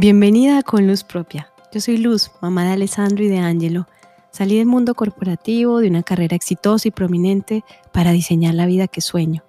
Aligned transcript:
Bienvenida 0.00 0.62
Con 0.62 0.86
Luz 0.86 1.04
Propia. 1.04 1.52
Yo 1.74 1.78
soy 1.82 1.98
Luz, 1.98 2.30
mamá 2.40 2.64
de 2.64 2.70
Alessandro 2.70 3.22
y 3.22 3.28
de 3.28 3.36
Angelo. 3.36 3.86
Salí 4.30 4.56
del 4.56 4.64
mundo 4.64 4.94
corporativo, 4.94 5.78
de 5.80 5.88
una 5.88 6.02
carrera 6.02 6.34
exitosa 6.34 6.88
y 6.88 6.90
prominente 6.90 7.64
para 7.92 8.10
diseñar 8.10 8.54
la 8.54 8.64
vida 8.64 8.88
que 8.88 9.02
sueño. 9.02 9.42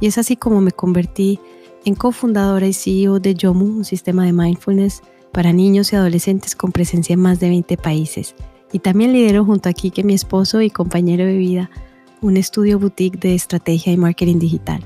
Y 0.00 0.06
es 0.06 0.16
así 0.16 0.36
como 0.36 0.60
me 0.60 0.70
convertí 0.70 1.40
en 1.84 1.96
cofundadora 1.96 2.68
y 2.68 2.74
CEO 2.74 3.18
de 3.18 3.34
Yomu, 3.34 3.64
un 3.64 3.84
sistema 3.84 4.24
de 4.24 4.32
mindfulness 4.32 5.02
para 5.32 5.52
niños 5.52 5.92
y 5.92 5.96
adolescentes 5.96 6.54
con 6.54 6.70
presencia 6.70 7.14
en 7.14 7.20
más 7.20 7.40
de 7.40 7.48
20 7.48 7.76
países. 7.76 8.36
Y 8.72 8.78
también 8.78 9.12
lidero 9.12 9.44
junto 9.44 9.68
a 9.68 9.72
Kike, 9.72 10.04
mi 10.04 10.14
esposo 10.14 10.62
y 10.62 10.70
compañero 10.70 11.26
de 11.26 11.36
vida, 11.36 11.70
un 12.20 12.36
estudio 12.36 12.78
boutique 12.78 13.18
de 13.18 13.34
estrategia 13.34 13.92
y 13.92 13.96
marketing 13.96 14.38
digital. 14.38 14.80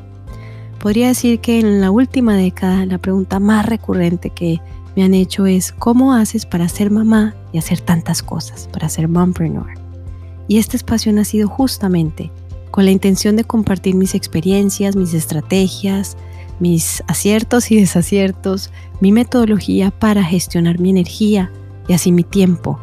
Podría 0.79 1.09
decir 1.09 1.41
que 1.41 1.61
en 1.61 1.83
la 1.83 1.91
última 1.91 2.35
década 2.35 2.87
la 2.87 2.97
pregunta 2.97 3.41
más 3.41 3.67
recurrente 3.67 4.31
que 4.31 4.63
me 4.97 5.05
han 5.05 5.15
hecho 5.15 5.47
es 5.47 5.73
cómo 5.73 6.15
haces 6.15 6.47
para 6.47 6.69
ser 6.69 6.91
mamá 6.91 7.35
y 7.53 7.59
hacer 7.59 7.81
tantas 7.81 8.23
cosas, 8.23 8.69
para 8.73 8.89
ser 8.89 9.09
mompreneur. 9.09 9.75
Y 10.49 10.59
este 10.59 10.77
espacio 10.77 11.13
ha 11.13 11.15
nacido 11.15 11.49
justamente 11.49 12.31
con 12.71 12.85
la 12.85 12.91
intención 12.91 13.37
de 13.37 13.45
compartir 13.45 13.95
mis 13.95 14.15
experiencias, 14.15 14.97
mis 14.97 15.15
estrategias, 15.15 16.17
mis 16.59 17.03
aciertos 17.07 17.71
y 17.71 17.77
desaciertos, 17.77 18.71
mi 19.01 19.13
metodología 19.13 19.91
para 19.91 20.25
gestionar 20.25 20.79
mi 20.79 20.91
energía 20.91 21.51
y 21.89 21.93
así 21.93 22.13
mi 22.13 22.25
tiempo, 22.25 22.79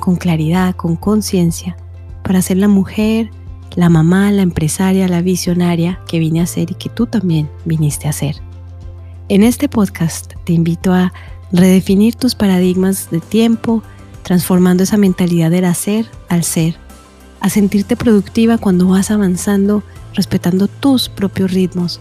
con 0.00 0.16
claridad, 0.16 0.74
con 0.76 0.96
conciencia, 0.96 1.76
para 2.22 2.42
ser 2.42 2.58
la 2.58 2.68
mujer, 2.68 3.30
la 3.74 3.88
mamá, 3.88 4.30
la 4.30 4.42
empresaria, 4.42 5.08
la 5.08 5.20
visionaria 5.20 6.00
que 6.06 6.18
vine 6.18 6.40
a 6.40 6.46
ser 6.46 6.70
y 6.70 6.74
que 6.74 6.88
tú 6.88 7.06
también 7.06 7.50
viniste 7.64 8.08
a 8.08 8.12
ser. 8.12 8.36
En 9.28 9.42
este 9.42 9.68
podcast 9.68 10.34
te 10.44 10.52
invito 10.52 10.92
a 10.92 11.12
redefinir 11.54 12.16
tus 12.16 12.34
paradigmas 12.34 13.10
de 13.10 13.20
tiempo, 13.20 13.82
transformando 14.24 14.82
esa 14.82 14.96
mentalidad 14.96 15.52
del 15.52 15.64
hacer 15.66 16.06
al 16.28 16.42
ser, 16.42 16.76
a 17.40 17.48
sentirte 17.48 17.96
productiva 17.96 18.58
cuando 18.58 18.88
vas 18.88 19.12
avanzando, 19.12 19.84
respetando 20.14 20.66
tus 20.66 21.08
propios 21.08 21.52
ritmos, 21.52 22.00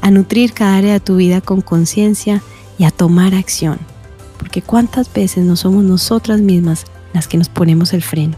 a 0.00 0.10
nutrir 0.10 0.54
cada 0.54 0.76
área 0.76 0.94
de 0.94 1.00
tu 1.00 1.16
vida 1.16 1.42
con 1.42 1.60
conciencia 1.60 2.42
y 2.78 2.84
a 2.84 2.90
tomar 2.90 3.34
acción, 3.34 3.78
porque 4.38 4.62
cuántas 4.62 5.12
veces 5.12 5.44
no 5.44 5.56
somos 5.56 5.84
nosotras 5.84 6.40
mismas 6.40 6.86
las 7.12 7.28
que 7.28 7.36
nos 7.36 7.50
ponemos 7.50 7.92
el 7.92 8.02
freno. 8.02 8.36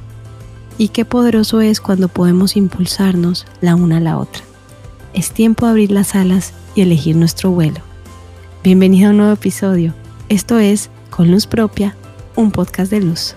Y 0.78 0.88
qué 0.88 1.04
poderoso 1.04 1.60
es 1.60 1.80
cuando 1.80 2.08
podemos 2.08 2.56
impulsarnos 2.56 3.46
la 3.60 3.76
una 3.76 3.98
a 3.98 4.00
la 4.00 4.18
otra. 4.18 4.42
Es 5.14 5.30
tiempo 5.30 5.64
de 5.64 5.70
abrir 5.70 5.92
las 5.92 6.14
alas 6.14 6.52
y 6.74 6.82
elegir 6.82 7.16
nuestro 7.16 7.50
vuelo. 7.50 7.80
Bienvenido 8.62 9.08
a 9.08 9.10
un 9.12 9.18
nuevo 9.18 9.32
episodio 9.32 9.94
esto 10.28 10.58
es 10.58 10.90
Con 11.10 11.30
Luz 11.30 11.46
Propia, 11.46 11.96
un 12.34 12.50
podcast 12.50 12.90
de 12.90 13.00
luz. 13.00 13.34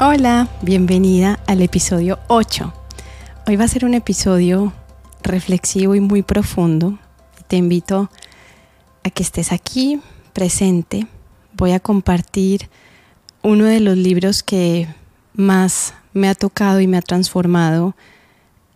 Hola, 0.00 0.48
bienvenida 0.62 1.38
al 1.46 1.62
episodio 1.62 2.18
8. 2.26 2.72
Hoy 3.46 3.56
va 3.56 3.64
a 3.64 3.68
ser 3.68 3.84
un 3.84 3.94
episodio 3.94 4.72
reflexivo 5.22 5.94
y 5.94 6.00
muy 6.00 6.22
profundo. 6.22 6.98
Te 7.46 7.56
invito 7.56 8.10
a 9.04 9.10
que 9.10 9.22
estés 9.22 9.52
aquí 9.52 10.00
presente. 10.32 11.06
Voy 11.52 11.72
a 11.72 11.80
compartir 11.80 12.68
uno 13.42 13.66
de 13.66 13.78
los 13.78 13.96
libros 13.96 14.42
que 14.42 14.88
más 15.32 15.94
me 16.12 16.28
ha 16.28 16.34
tocado 16.34 16.80
y 16.80 16.88
me 16.88 16.96
ha 16.96 17.02
transformado 17.02 17.94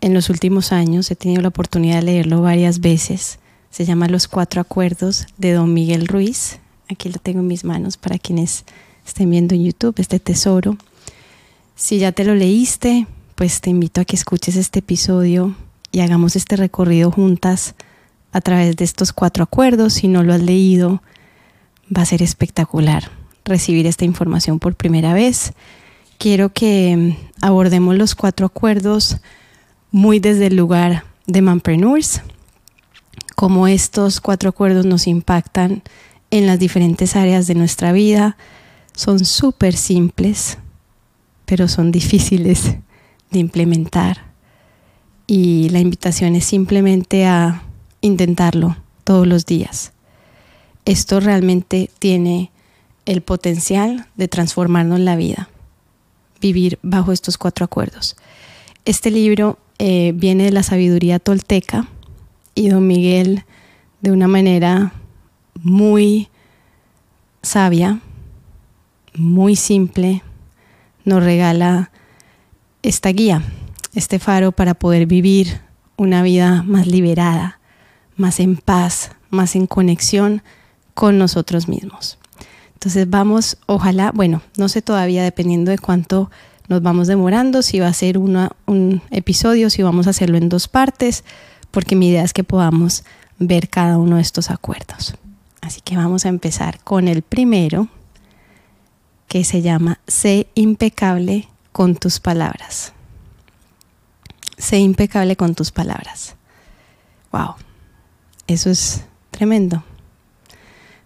en 0.01 0.15
los 0.15 0.31
últimos 0.31 0.73
años 0.73 1.11
he 1.11 1.17
tenido 1.17 1.43
la 1.43 1.49
oportunidad 1.49 1.97
de 1.97 2.03
leerlo 2.03 2.43
varias 2.43 2.81
veces. 2.81 3.39
Se 3.71 3.85
llama 3.85 4.09
Los 4.09 4.29
Cuatro 4.29 4.61
Acuerdos 4.61 5.27
de 5.37 5.53
Don 5.53 5.73
Miguel 5.75 6.07
Ruiz. 6.07 6.61
Aquí 6.89 7.09
lo 7.09 7.19
tengo 7.19 7.41
en 7.41 7.47
mis 7.47 7.65
manos 7.65 7.97
para 7.97 8.19
quienes 8.19 8.65
estén 9.07 9.31
viendo 9.31 9.55
en 9.55 9.65
YouTube 9.65 9.95
este 9.99 10.21
tesoro. 10.21 10.77
Si 11.75 11.99
ya 11.99 12.13
te 12.13 12.25
lo 12.25 12.35
leíste, 12.35 13.07
pues 13.35 13.61
te 13.61 13.71
invito 13.71 14.01
a 14.01 14.05
que 14.05 14.17
escuches 14.17 14.57
este 14.57 14.81
episodio 14.81 15.55
y 15.93 16.01
hagamos 16.01 16.37
este 16.37 16.57
recorrido 16.57 17.11
juntas 17.11 17.75
a 18.33 18.41
través 18.41 18.77
de 18.77 18.85
estos 18.85 19.13
cuatro 19.13 19.45
acuerdos. 19.45 19.95
Si 19.95 20.09
no 20.09 20.23
lo 20.23 20.33
has 20.33 20.43
leído, 20.43 21.03
va 21.95 22.03
a 22.03 22.07
ser 22.07 22.23
espectacular 22.23 23.11
recibir 23.45 23.87
esta 23.87 24.05
información 24.05 24.59
por 24.59 24.75
primera 24.75 25.15
vez. 25.15 25.53
Quiero 26.19 26.53
que 26.53 27.17
abordemos 27.41 27.97
los 27.97 28.15
cuatro 28.15 28.47
acuerdos 28.47 29.19
muy 29.91 30.21
desde 30.21 30.47
el 30.49 30.57
lugar 30.57 31.05
de 31.27 31.43
Manpreneurs, 31.43 32.23
cómo 33.37 33.69
estos 33.69 34.21
cuatro 34.21 34.51
acuerdos 34.51 34.85
nos 34.85 35.07
impactan 35.07 35.83
en 36.31 36.47
las 36.47 36.59
diferentes 36.59 37.17
áreas 37.17 37.47
de 37.47 37.55
nuestra 37.55 37.93
vida. 37.93 38.37
Son 38.95 39.25
súper 39.25 39.77
simples, 39.77 40.59
pero 41.45 41.69
son 41.69 41.93
difíciles 41.93 42.77
de 43.31 43.39
implementar. 43.39 44.29
Y 45.27 45.69
la 45.71 45.81
invitación 45.81 46.35
es 46.35 46.45
simplemente 46.45 47.27
a 47.27 47.63
intentarlo 48.01 48.77
todos 49.05 49.27
los 49.27 49.47
días. 49.47 49.93
Esto 50.85 51.21
realmente 51.21 51.91
tiene 51.99 52.51
el 53.05 53.23
potencial 53.23 54.07
de 54.17 54.29
transformarnos 54.29 55.01
la 55.01 55.17
vida, 55.17 55.49
vivir 56.41 56.79
bajo 56.83 57.13
estos 57.13 57.39
cuatro 57.39 57.65
acuerdos. 57.65 58.17
Este 58.85 59.11
libro 59.11 59.59
eh, 59.79 60.13
viene 60.15 60.45
de 60.45 60.51
la 60.51 60.63
sabiduría 60.63 61.19
tolteca 61.19 61.89
y 62.55 62.69
don 62.69 62.87
Miguel 62.87 63.45
de 64.01 64.13
una 64.13 64.29
manera 64.29 64.93
muy 65.63 66.29
sabia, 67.43 68.01
muy 69.15 69.57
simple, 69.57 70.23
nos 71.05 71.23
regala 71.23 71.91
esta 72.83 73.11
guía, 73.11 73.43
este 73.95 74.19
faro 74.19 74.53
para 74.53 74.75
poder 74.75 75.07
vivir 75.07 75.61
una 75.97 76.23
vida 76.23 76.63
más 76.63 76.87
liberada, 76.87 77.61
más 78.17 78.41
en 78.41 78.57
paz, 78.57 79.13
más 79.31 79.57
en 79.57 79.67
conexión 79.67 80.43
con 80.95 81.19
nosotros 81.19 81.69
mismos. 81.69 82.19
Entonces 82.75 83.09
vamos, 83.11 83.59
ojalá, 83.67 84.13
bueno, 84.13 84.43
no 84.57 84.69
sé 84.69 84.83
todavía 84.83 85.23
dependiendo 85.23 85.71
de 85.71 85.79
cuánto 85.79 86.31
nos 86.69 86.83
vamos 86.83 87.09
demorando, 87.09 87.63
si 87.63 87.81
va 87.81 87.89
a 87.89 87.93
ser 87.93 88.19
un 88.19 89.03
episodio, 89.11 89.71
si 89.71 89.83
vamos 89.83 90.07
a 90.07 90.11
hacerlo 90.11 90.37
en 90.37 90.49
dos 90.49 90.69
partes, 90.69 91.25
porque 91.71 91.97
mi 91.97 92.09
idea 92.09 92.23
es 92.23 92.33
que 92.33 92.45
podamos 92.45 93.05
ver 93.39 93.69
cada 93.69 93.99
uno 93.99 94.17
de 94.17 94.23
estos 94.23 94.51
acuerdos. 94.51 95.15
Así 95.61 95.81
que 95.81 95.97
vamos 95.97 96.25
a 96.25 96.29
empezar 96.29 96.81
con 96.81 97.09
el 97.09 97.23
primero, 97.23 97.89
que 99.29 99.45
se 99.45 99.61
llama 99.61 99.99
Sé 100.07 100.47
impecable 100.55 101.49
con 101.73 101.97
tus 101.97 102.21
palabras. 102.21 102.93
Sé 104.57 104.79
impecable 104.79 105.37
con 105.37 105.55
tus 105.55 105.71
palabras. 105.71 106.35
Wow, 107.33 107.55
eso 108.47 108.71
es 108.71 109.05
tremendo, 109.31 109.85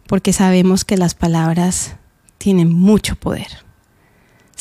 porque 0.07 0.33
sabemos 0.33 0.85
que 0.85 0.97
las 0.97 1.15
palabras 1.15 1.97
tienen 2.39 2.73
mucho 2.73 3.17
poder. 3.17 3.49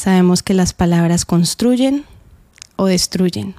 Sabemos 0.02 0.42
que 0.42 0.56
las 0.56 0.74
palabras 0.74 1.26
construyen 1.26 2.06
o 2.76 2.88
destruyen. 2.88 3.54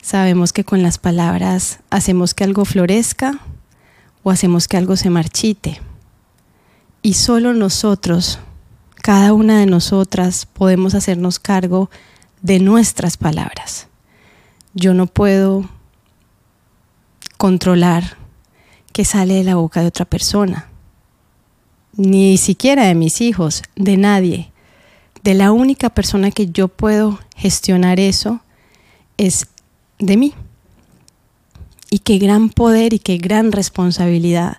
Sabemos 0.00 0.54
que 0.54 0.64
con 0.64 0.82
las 0.82 0.96
palabras 0.96 1.80
hacemos 1.90 2.32
que 2.32 2.44
algo 2.44 2.64
florezca 2.64 3.38
o 4.22 4.30
hacemos 4.30 4.68
que 4.68 4.78
algo 4.78 4.96
se 4.96 5.10
marchite. 5.10 5.82
Y 7.02 7.12
solo 7.12 7.52
nosotros, 7.52 8.38
cada 9.02 9.34
una 9.34 9.58
de 9.58 9.66
nosotras, 9.66 10.46
podemos 10.46 10.94
hacernos 10.94 11.38
cargo 11.38 11.90
de 12.40 12.58
nuestras 12.58 13.18
palabras. 13.18 13.88
Yo 14.72 14.94
no 14.94 15.08
puedo 15.08 15.68
controlar 17.36 18.16
qué 18.94 19.04
sale 19.04 19.34
de 19.34 19.44
la 19.44 19.56
boca 19.56 19.82
de 19.82 19.88
otra 19.88 20.06
persona, 20.06 20.70
ni 21.98 22.38
siquiera 22.38 22.86
de 22.86 22.94
mis 22.94 23.20
hijos, 23.20 23.62
de 23.76 23.98
nadie 23.98 24.51
de 25.22 25.34
la 25.34 25.52
única 25.52 25.90
persona 25.90 26.30
que 26.30 26.50
yo 26.50 26.68
puedo 26.68 27.18
gestionar 27.36 28.00
eso 28.00 28.40
es 29.16 29.46
de 29.98 30.16
mí. 30.16 30.34
Y 31.90 32.00
qué 32.00 32.18
gran 32.18 32.48
poder 32.48 32.92
y 32.94 32.98
qué 32.98 33.18
gran 33.18 33.52
responsabilidad 33.52 34.58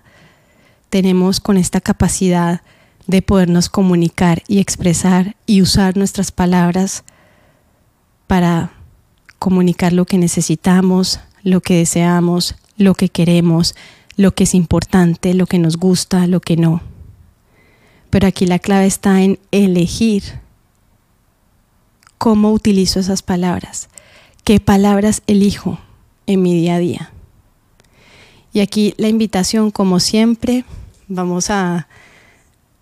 tenemos 0.88 1.40
con 1.40 1.56
esta 1.56 1.80
capacidad 1.80 2.62
de 3.06 3.20
podernos 3.20 3.68
comunicar 3.68 4.42
y 4.48 4.60
expresar 4.60 5.36
y 5.46 5.60
usar 5.60 5.96
nuestras 5.96 6.30
palabras 6.32 7.04
para 8.26 8.72
comunicar 9.38 9.92
lo 9.92 10.06
que 10.06 10.16
necesitamos, 10.16 11.20
lo 11.42 11.60
que 11.60 11.76
deseamos, 11.76 12.54
lo 12.78 12.94
que 12.94 13.08
queremos, 13.10 13.74
lo 14.16 14.34
que 14.34 14.44
es 14.44 14.54
importante, 14.54 15.34
lo 15.34 15.46
que 15.46 15.58
nos 15.58 15.76
gusta, 15.76 16.26
lo 16.26 16.40
que 16.40 16.56
no. 16.56 16.80
Pero 18.10 18.28
aquí 18.28 18.46
la 18.46 18.60
clave 18.60 18.86
está 18.86 19.22
en 19.22 19.38
elegir 19.50 20.43
cómo 22.24 22.52
utilizo 22.52 23.00
esas 23.00 23.20
palabras, 23.20 23.90
qué 24.44 24.58
palabras 24.58 25.20
elijo 25.26 25.78
en 26.26 26.40
mi 26.40 26.54
día 26.54 26.76
a 26.76 26.78
día. 26.78 27.12
Y 28.54 28.60
aquí 28.60 28.94
la 28.96 29.08
invitación, 29.08 29.70
como 29.70 30.00
siempre, 30.00 30.64
vamos 31.06 31.50
a, 31.50 31.86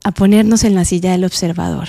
a 0.04 0.12
ponernos 0.12 0.62
en 0.62 0.76
la 0.76 0.84
silla 0.84 1.10
del 1.10 1.24
observador. 1.24 1.88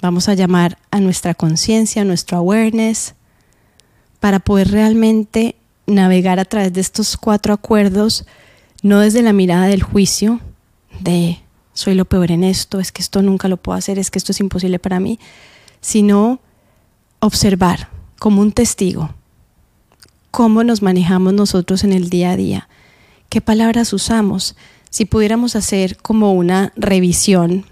Vamos 0.00 0.30
a 0.30 0.34
llamar 0.34 0.78
a 0.90 0.98
nuestra 0.98 1.34
conciencia, 1.34 2.00
a 2.00 2.04
nuestro 2.06 2.38
awareness, 2.38 3.14
para 4.18 4.38
poder 4.38 4.70
realmente 4.70 5.56
navegar 5.86 6.40
a 6.40 6.46
través 6.46 6.72
de 6.72 6.80
estos 6.80 7.18
cuatro 7.18 7.52
acuerdos, 7.52 8.24
no 8.82 9.00
desde 9.00 9.20
la 9.20 9.34
mirada 9.34 9.66
del 9.66 9.82
juicio, 9.82 10.40
de 11.00 11.38
soy 11.74 11.94
lo 11.94 12.06
peor 12.06 12.30
en 12.30 12.44
esto, 12.44 12.80
es 12.80 12.92
que 12.92 13.02
esto 13.02 13.20
nunca 13.20 13.46
lo 13.46 13.58
puedo 13.58 13.76
hacer, 13.76 13.98
es 13.98 14.10
que 14.10 14.18
esto 14.18 14.32
es 14.32 14.40
imposible 14.40 14.78
para 14.78 15.00
mí, 15.00 15.20
sino 15.82 16.40
observar 17.20 17.88
como 18.18 18.40
un 18.40 18.52
testigo 18.52 19.10
cómo 20.36 20.64
nos 20.64 20.82
manejamos 20.82 21.32
nosotros 21.32 21.82
en 21.82 21.94
el 21.94 22.10
día 22.10 22.32
a 22.32 22.36
día, 22.36 22.68
qué 23.30 23.40
palabras 23.40 23.94
usamos, 23.94 24.54
si 24.90 25.06
pudiéramos 25.06 25.56
hacer 25.56 25.96
como 25.96 26.34
una 26.34 26.74
revisión 26.76 27.64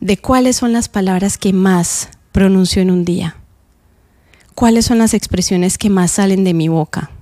de 0.00 0.16
cuáles 0.16 0.56
son 0.56 0.72
las 0.72 0.88
palabras 0.88 1.38
que 1.38 1.52
más 1.52 2.08
pronuncio 2.32 2.82
en 2.82 2.90
un 2.90 3.04
día, 3.04 3.36
cuáles 4.56 4.86
son 4.86 4.98
las 4.98 5.14
expresiones 5.14 5.78
que 5.78 5.88
más 5.88 6.10
salen 6.10 6.42
de 6.42 6.52
mi 6.52 6.66
boca. 6.66 7.12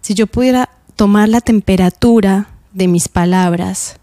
Si 0.00 0.14
yo 0.14 0.26
pudiera 0.26 0.68
tomar 0.96 1.28
la 1.28 1.40
temperatura 1.40 2.48
de 2.72 2.88
mis 2.88 3.06
palabras, 3.06 3.96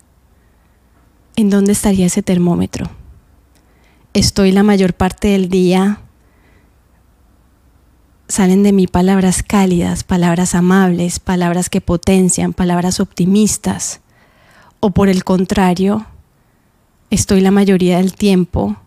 ¿en 1.35 1.49
dónde 1.49 1.73
estaría 1.73 2.05
ese 2.05 2.23
termómetro? 2.23 2.89
Estoy 4.13 4.53
la 4.53 4.63
mayor 4.63 4.93
parte 4.93 5.27
del 5.27 5.49
día 5.49 5.99
salen 8.29 8.61
de 8.61 8.71
mí 8.71 8.85
palabras 8.87 9.43
cálidas, 9.43 10.03
palabras 10.03 10.53
amables, 10.53 11.19
palabras 11.19 11.69
que 11.69 11.81
potencian, 11.81 12.53
palabras 12.53 12.99
optimistas. 12.99 14.01
O 14.79 14.91
por 14.91 15.09
el 15.09 15.23
contrario, 15.23 16.05
estoy 17.09 17.41
la 17.41 17.51
mayoría 17.51 17.97
del 17.97 18.13
tiempo 18.13 18.77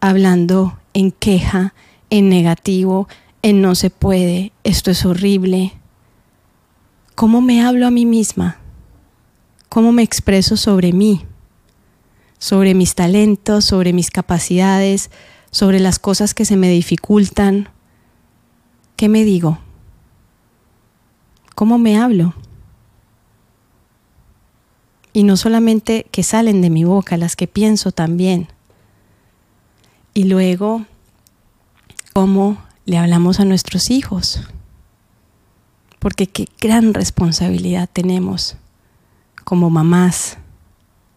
hablando 0.00 0.78
en 0.94 1.12
queja, 1.12 1.74
en 2.08 2.30
negativo, 2.30 3.06
en 3.42 3.60
no 3.60 3.74
se 3.74 3.90
puede, 3.90 4.52
esto 4.64 4.90
es 4.90 5.04
horrible. 5.04 5.74
¿Cómo 7.14 7.42
me 7.42 7.62
hablo 7.62 7.86
a 7.86 7.90
mí 7.90 8.06
misma? 8.06 8.56
¿Cómo 9.68 9.92
me 9.92 10.02
expreso 10.02 10.56
sobre 10.56 10.94
mí? 10.94 11.26
Sobre 12.38 12.74
mis 12.74 12.94
talentos, 12.94 13.66
sobre 13.66 13.92
mis 13.92 14.10
capacidades, 14.10 15.10
sobre 15.50 15.80
las 15.80 15.98
cosas 15.98 16.32
que 16.32 16.46
se 16.46 16.56
me 16.56 16.70
dificultan, 16.70 17.68
¿Qué 19.00 19.08
me 19.08 19.24
digo? 19.24 19.56
¿Cómo 21.54 21.78
me 21.78 21.96
hablo? 21.96 22.34
Y 25.14 25.22
no 25.22 25.38
solamente 25.38 26.04
que 26.10 26.22
salen 26.22 26.60
de 26.60 26.68
mi 26.68 26.84
boca, 26.84 27.16
las 27.16 27.34
que 27.34 27.46
pienso 27.46 27.92
también. 27.92 28.48
Y 30.12 30.24
luego, 30.24 30.84
¿cómo 32.12 32.58
le 32.84 32.98
hablamos 32.98 33.40
a 33.40 33.46
nuestros 33.46 33.88
hijos? 33.90 34.42
Porque 35.98 36.26
qué 36.26 36.46
gran 36.60 36.92
responsabilidad 36.92 37.88
tenemos 37.90 38.58
como 39.44 39.70
mamás, 39.70 40.36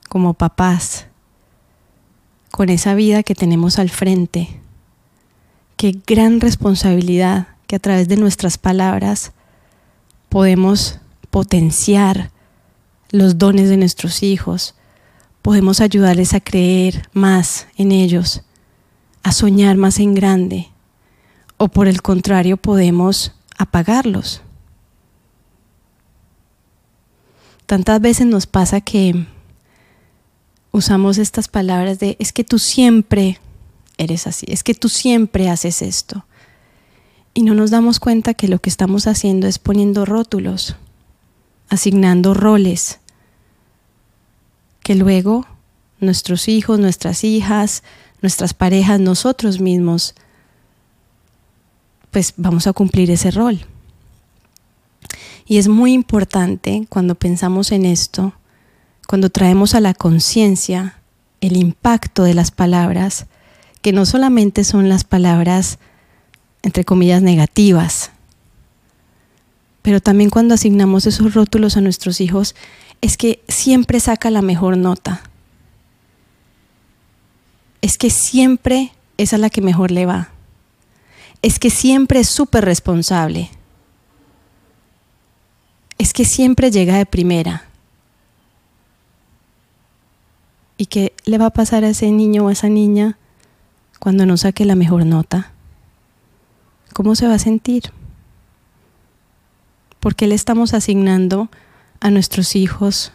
como 0.07 0.36
papás, 0.36 1.07
con 2.50 2.69
esa 2.69 2.95
vida 2.95 3.24
que 3.24 3.36
tenemos 3.36 3.77
al 3.77 3.89
frente. 3.89 4.62
Qué 5.75 6.00
gran 6.07 6.39
responsabilidad 6.39 7.52
que 7.68 7.75
a 7.75 7.80
través 7.80 8.07
de 8.07 8.18
nuestras 8.18 8.57
palabras 8.57 9.31
podemos 10.30 11.00
potenciar 11.30 12.31
los 13.10 13.38
dones 13.38 13.69
de 13.69 13.77
nuestros 13.77 14.24
hijos, 14.24 14.75
podemos 15.42 15.81
ayudarles 15.81 16.33
a 16.33 16.39
creer 16.39 17.10
más 17.13 17.68
en 17.77 17.92
ellos, 17.92 18.42
a 19.21 19.31
soñar 19.31 19.77
más 19.77 20.00
en 20.00 20.15
grande, 20.15 20.69
o 21.57 21.68
por 21.68 21.88
el 21.88 22.01
contrario 22.01 22.57
podemos 22.57 23.33
apagarlos. 23.57 24.42
Tantas 27.65 28.01
veces 28.01 28.25
nos 28.25 28.45
pasa 28.45 28.81
que 28.81 29.25
usamos 30.71 31.18
estas 31.18 31.48
palabras 31.48 32.00
de 32.00 32.18
es 32.19 32.33
que 32.33 32.44
tú 32.44 32.60
siempre 32.60 33.39
eres 33.98 34.27
así, 34.27 34.45
es 34.50 34.63
que 34.63 34.74
tú 34.74 34.89
siempre 34.89 35.50
haces 35.50 35.81
esto, 35.81 36.25
y 37.33 37.44
no 37.44 37.56
nos 37.56 37.71
damos 37.71 38.00
cuenta 38.00 38.33
que 38.33 38.47
lo 38.47 38.59
que 38.59 38.69
estamos 38.69 39.07
haciendo 39.07 39.47
es 39.47 39.59
poniendo 39.59 40.06
rótulos, 40.06 40.75
asignando 41.69 42.33
roles, 42.33 43.00
que 44.83 44.95
luego 44.95 45.47
nuestros 46.00 46.47
hijos, 46.47 46.80
nuestras 46.80 47.24
hijas, 47.24 47.83
nuestras 48.21 48.53
parejas, 48.53 49.00
nosotros 49.00 49.59
mismos, 49.59 50.13
pues 52.12 52.33
vamos 52.38 52.68
a 52.68 52.74
cumplir 52.74 53.09
ese 53.09 53.31
rol. 53.31 53.65
Y 55.45 55.57
es 55.57 55.68
muy 55.68 55.94
importante 55.94 56.86
cuando 56.89 57.15
pensamos 57.15 57.71
en 57.71 57.86
esto, 57.86 58.33
cuando 59.07 59.29
traemos 59.29 59.75
a 59.75 59.81
la 59.81 59.94
conciencia 59.94 61.00
el 61.41 61.57
impacto 61.57 62.24
de 62.24 62.33
las 62.33 62.51
palabras, 62.51 63.25
que 63.81 63.91
no 63.91 64.06
solamente 64.06 64.63
son 64.63 64.88
las 64.88 65.03
palabras 65.03 65.79
entre 66.63 66.86
comillas, 66.86 67.21
negativas. 67.21 68.12
Pero 69.83 70.00
también 70.00 70.30
cuando 70.30 70.56
asignamos 70.56 71.06
esos 71.06 71.33
rótulos 71.33 71.77
a 71.77 71.81
nuestros 71.81 72.21
hijos, 72.21 72.56
es 73.01 73.18
que 73.18 73.44
siempre 73.50 74.00
saca 74.00 74.31
la 74.31 74.42
mejor 74.42 74.77
nota. 74.77 75.21
Es 77.81 77.98
que 77.98 78.10
siempre 78.10 78.94
es 79.18 79.33
a 79.33 79.38
la 79.38 79.50
que 79.50 79.62
mejor 79.62 79.92
le 79.92 80.06
va. 80.06 80.30
Es 81.42 81.60
que 81.60 81.69
siempre 81.69 82.21
es 82.21 82.30
súper 82.30 82.63
responsable. 82.63 83.51
Es 85.98 86.13
que 86.13 86.24
siempre 86.24 86.71
llega 86.71 86.98
de 86.98 87.06
primera. 87.06 87.65
¿Y 90.77 90.86
qué 90.86 91.13
le 91.25 91.38
va 91.38 91.48
a 91.48 91.54
pasar 91.54 91.83
a 91.83 91.89
ese 91.89 92.10
niño 92.12 92.45
o 92.45 92.48
a 92.48 92.54
esa 92.54 92.69
niña 92.69 93.18
cuando 94.00 94.25
no 94.25 94.38
saque 94.38 94.63
la 94.63 94.75
mejor 94.75 95.06
nota? 95.06 95.52
¿Cómo 97.03 97.15
se 97.15 97.27
va 97.27 97.33
a 97.33 97.39
sentir? 97.39 97.91
¿Por 100.00 100.15
qué 100.15 100.25
le 100.25 100.35
estamos 100.35 100.73
asignando 100.73 101.50
a 102.00 102.09
nuestros 102.09 102.55
hijos 102.55 103.11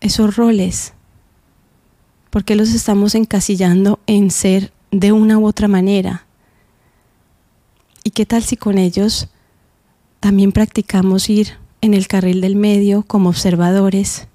esos 0.00 0.36
roles? 0.36 0.94
¿Por 2.30 2.44
qué 2.44 2.56
los 2.56 2.70
estamos 2.70 3.14
encasillando 3.14 4.00
en 4.06 4.30
ser 4.30 4.72
de 4.90 5.12
una 5.12 5.36
u 5.36 5.46
otra 5.46 5.68
manera? 5.68 6.24
¿Y 8.04 8.12
qué 8.12 8.24
tal 8.24 8.42
si 8.42 8.56
con 8.56 8.78
ellos 8.78 9.28
también 10.20 10.50
practicamos 10.50 11.28
ir 11.28 11.58
en 11.82 11.92
el 11.92 12.08
carril 12.08 12.40
del 12.40 12.56
medio 12.56 13.02
como 13.02 13.28
observadores? 13.28 14.28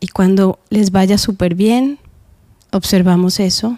Y 0.00 0.08
cuando 0.08 0.58
les 0.70 0.92
vaya 0.92 1.18
súper 1.18 1.54
bien, 1.54 1.98
observamos 2.72 3.38
eso, 3.38 3.76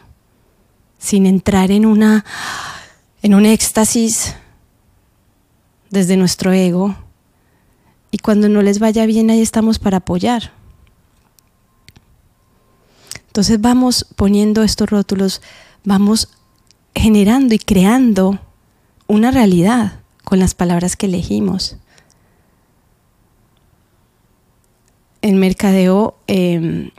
sin 1.00 1.26
entrar 1.26 1.73
en 1.73 1.85
una 1.85 2.25
en 3.23 3.35
un 3.35 3.47
éxtasis 3.47 4.35
desde 5.91 6.17
nuestro 6.17 6.52
ego 6.52 6.97
y 8.11 8.19
cuando 8.19 8.49
no 8.49 8.62
les 8.62 8.79
vaya 8.79 9.07
bien 9.07 9.31
ahí 9.31 9.41
estamos 9.41 9.79
para 9.79 9.99
apoyar. 9.99 10.52
Entonces 13.29 13.61
vamos 13.61 14.07
poniendo 14.17 14.62
estos 14.62 14.91
rótulos, 14.91 15.41
vamos 15.85 16.29
generando 16.95 17.55
y 17.55 17.59
creando 17.59 18.41
una 19.07 19.31
realidad 19.31 20.00
con 20.25 20.38
las 20.38 20.55
palabras 20.55 20.97
que 20.97 21.07
elegimos. 21.07 21.76
En 25.23 25.38
mercadeo 25.38 26.17
eh, 26.26 26.91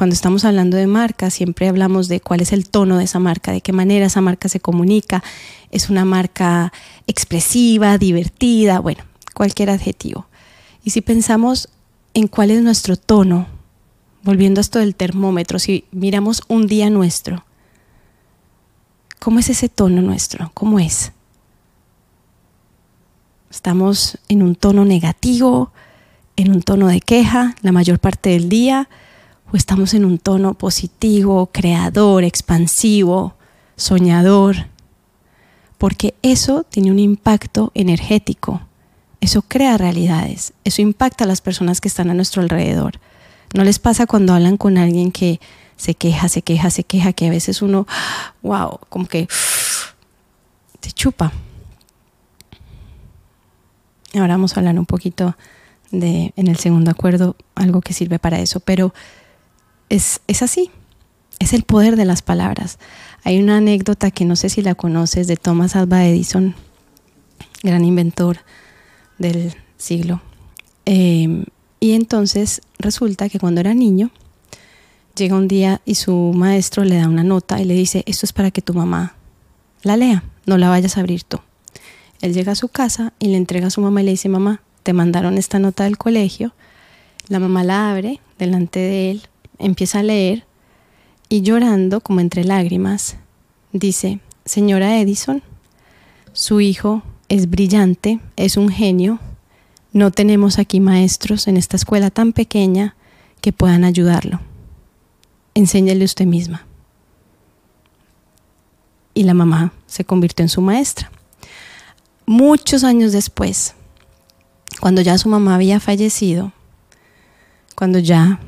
cuando 0.00 0.14
estamos 0.14 0.46
hablando 0.46 0.78
de 0.78 0.86
marca, 0.86 1.28
siempre 1.28 1.68
hablamos 1.68 2.08
de 2.08 2.22
cuál 2.22 2.40
es 2.40 2.54
el 2.54 2.70
tono 2.70 2.96
de 2.96 3.04
esa 3.04 3.18
marca, 3.18 3.52
de 3.52 3.60
qué 3.60 3.74
manera 3.74 4.06
esa 4.06 4.22
marca 4.22 4.48
se 4.48 4.58
comunica. 4.58 5.22
Es 5.70 5.90
una 5.90 6.06
marca 6.06 6.72
expresiva, 7.06 7.98
divertida, 7.98 8.80
bueno, 8.80 9.04
cualquier 9.34 9.68
adjetivo. 9.68 10.24
Y 10.82 10.88
si 10.88 11.02
pensamos 11.02 11.68
en 12.14 12.28
cuál 12.28 12.50
es 12.50 12.62
nuestro 12.62 12.96
tono, 12.96 13.46
volviendo 14.22 14.60
a 14.60 14.62
esto 14.62 14.78
del 14.78 14.94
termómetro, 14.94 15.58
si 15.58 15.84
miramos 15.90 16.44
un 16.48 16.66
día 16.66 16.88
nuestro, 16.88 17.44
¿cómo 19.18 19.38
es 19.38 19.50
ese 19.50 19.68
tono 19.68 20.00
nuestro? 20.00 20.50
¿Cómo 20.54 20.80
es? 20.80 21.12
Estamos 23.50 24.16
en 24.30 24.42
un 24.42 24.54
tono 24.54 24.86
negativo, 24.86 25.72
en 26.36 26.52
un 26.52 26.62
tono 26.62 26.88
de 26.88 27.02
queja 27.02 27.54
la 27.60 27.72
mayor 27.72 27.98
parte 27.98 28.30
del 28.30 28.48
día 28.48 28.88
o 29.52 29.56
estamos 29.56 29.94
en 29.94 30.04
un 30.04 30.18
tono 30.18 30.54
positivo, 30.54 31.50
creador, 31.52 32.24
expansivo, 32.24 33.34
soñador, 33.76 34.68
porque 35.78 36.14
eso 36.22 36.64
tiene 36.64 36.90
un 36.90 36.98
impacto 36.98 37.72
energético 37.74 38.60
eso 39.20 39.42
crea 39.42 39.76
realidades, 39.76 40.54
eso 40.64 40.80
impacta 40.80 41.24
a 41.24 41.26
las 41.26 41.40
personas 41.40 41.80
que 41.80 41.88
están 41.88 42.10
a 42.10 42.14
nuestro 42.14 42.42
alrededor. 42.42 42.94
¿No 43.54 43.64
les 43.64 43.78
pasa 43.78 44.06
cuando 44.06 44.32
hablan 44.32 44.56
con 44.56 44.78
alguien 44.78 45.12
que 45.12 45.40
se 45.76 45.94
queja, 45.94 46.28
se 46.28 46.42
queja, 46.42 46.70
se 46.70 46.84
queja, 46.84 47.12
que 47.12 47.26
a 47.26 47.30
veces 47.30 47.62
uno, 47.62 47.86
wow, 48.42 48.78
como 48.88 49.06
que 49.06 49.28
te 50.80 50.90
chupa? 50.92 51.32
Ahora 54.14 54.34
vamos 54.34 54.56
a 54.56 54.60
hablar 54.60 54.78
un 54.78 54.86
poquito 54.86 55.36
de, 55.90 56.32
en 56.36 56.46
el 56.46 56.56
segundo 56.56 56.90
acuerdo, 56.90 57.36
algo 57.54 57.80
que 57.82 57.92
sirve 57.92 58.18
para 58.18 58.40
eso, 58.40 58.60
pero 58.60 58.94
es, 59.90 60.20
es 60.26 60.42
así, 60.42 60.70
es 61.38 61.52
el 61.52 61.64
poder 61.64 61.96
de 61.96 62.06
las 62.06 62.22
palabras. 62.22 62.78
Hay 63.24 63.38
una 63.38 63.58
anécdota 63.58 64.10
que 64.10 64.24
no 64.24 64.36
sé 64.36 64.48
si 64.48 64.62
la 64.62 64.74
conoces 64.74 65.26
de 65.26 65.36
Thomas 65.36 65.76
Alva 65.76 66.06
Edison, 66.06 66.54
gran 67.62 67.84
inventor 67.84 68.38
del 69.18 69.54
siglo. 69.76 70.22
Em, 70.86 71.44
y 71.80 71.92
entonces 71.92 72.62
resulta 72.78 73.28
que 73.28 73.38
cuando 73.38 73.60
era 73.60 73.74
niño, 73.74 74.10
llega 75.16 75.36
un 75.36 75.48
día 75.48 75.82
y 75.84 75.96
su 75.96 76.32
maestro 76.34 76.84
le 76.84 76.96
da 76.96 77.08
una 77.08 77.24
nota 77.24 77.60
y 77.60 77.64
le 77.64 77.74
dice, 77.74 78.02
esto 78.06 78.24
es 78.24 78.32
para 78.32 78.50
que 78.50 78.62
tu 78.62 78.72
mamá 78.72 79.16
la 79.82 79.96
lea, 79.96 80.24
no 80.46 80.56
la 80.56 80.68
vayas 80.68 80.96
a 80.96 81.00
abrir 81.00 81.24
tú. 81.24 81.40
Él 82.20 82.34
llega 82.34 82.52
a 82.52 82.56
su 82.56 82.68
casa 82.68 83.12
y 83.18 83.28
le 83.28 83.36
entrega 83.36 83.68
a 83.68 83.70
su 83.70 83.80
mamá 83.80 84.02
y 84.02 84.04
le 84.04 84.10
dice, 84.12 84.28
mamá, 84.28 84.60
te 84.82 84.92
mandaron 84.92 85.38
esta 85.38 85.58
nota 85.58 85.84
del 85.84 85.98
colegio. 85.98 86.52
La 87.28 87.38
mamá 87.38 87.64
la 87.64 87.90
abre 87.90 88.20
delante 88.38 88.78
de 88.78 89.10
él, 89.10 89.22
empieza 89.60 90.00
a 90.00 90.02
leer 90.02 90.44
y 91.28 91.42
llorando 91.42 92.00
como 92.00 92.20
entre 92.20 92.44
lágrimas, 92.44 93.16
dice, 93.72 94.18
señora 94.44 94.98
Edison, 94.98 95.42
su 96.32 96.60
hijo 96.60 97.02
es 97.28 97.48
brillante, 97.48 98.20
es 98.36 98.56
un 98.56 98.68
genio. 98.68 99.20
No 99.92 100.10
tenemos 100.10 100.58
aquí 100.58 100.80
maestros 100.80 101.46
en 101.46 101.56
esta 101.56 101.76
escuela 101.76 102.10
tan 102.10 102.32
pequeña 102.32 102.96
que 103.40 103.52
puedan 103.52 103.84
ayudarlo. 103.84 104.40
Enséñale 105.54 106.04
usted 106.04 106.26
misma. 106.26 106.66
Y 109.14 109.24
la 109.24 109.34
mamá 109.34 109.72
se 109.86 110.04
convirtió 110.04 110.44
en 110.44 110.48
su 110.48 110.60
maestra. 110.60 111.10
Muchos 112.26 112.84
años 112.84 113.12
después, 113.12 113.74
cuando 114.80 115.00
ya 115.00 115.18
su 115.18 115.28
mamá 115.28 115.56
había 115.56 115.80
fallecido, 115.80 116.52
cuando 117.74 117.98
ya 117.98 118.40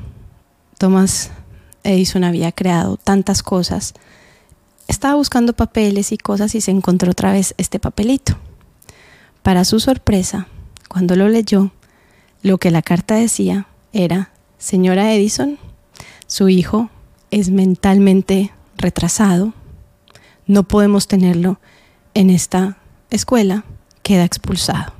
Thomas 0.83 1.31
Edison 1.85 2.25
había 2.25 2.51
creado 2.51 2.97
tantas 2.97 3.41
cosas, 3.41 3.93
estaba 4.89 5.15
buscando 5.15 5.53
papeles 5.53 6.11
y 6.11 6.17
cosas 6.17 6.55
y 6.55 6.59
se 6.59 6.71
encontró 6.71 7.11
otra 7.11 7.31
vez 7.31 7.55
este 7.57 7.79
papelito. 7.79 8.35
Para 9.43 9.63
su 9.63 9.79
sorpresa, 9.79 10.47
cuando 10.89 11.15
lo 11.15 11.29
leyó, 11.29 11.71
lo 12.41 12.57
que 12.57 12.69
la 12.69 12.81
carta 12.81 13.15
decía 13.15 13.65
era, 13.93 14.31
señora 14.57 15.13
Edison, 15.13 15.57
su 16.27 16.49
hijo 16.49 16.89
es 17.31 17.49
mentalmente 17.49 18.51
retrasado, 18.75 19.53
no 20.47 20.63
podemos 20.63 21.07
tenerlo 21.07 21.61
en 22.13 22.29
esta 22.29 22.77
escuela, 23.09 23.63
queda 24.01 24.25
expulsado. 24.25 24.91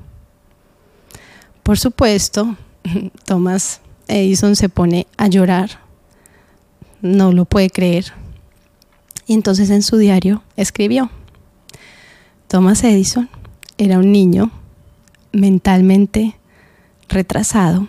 Por 1.62 1.78
supuesto, 1.78 2.56
Thomas 3.26 3.82
Edison 4.08 4.56
se 4.56 4.70
pone 4.70 5.08
a 5.18 5.28
llorar, 5.28 5.80
no 7.02 7.32
lo 7.32 7.46
puede 7.46 7.70
creer, 7.70 8.14
y 9.26 9.34
entonces 9.34 9.70
en 9.70 9.84
su 9.84 9.98
diario 9.98 10.44
escribió, 10.56 11.10
Thomas 12.48 12.84
Edison 12.84 13.30
era 13.78 13.98
un 13.98 14.12
niño 14.12 14.52
mentalmente 15.32 16.36
retrasado 17.10 17.88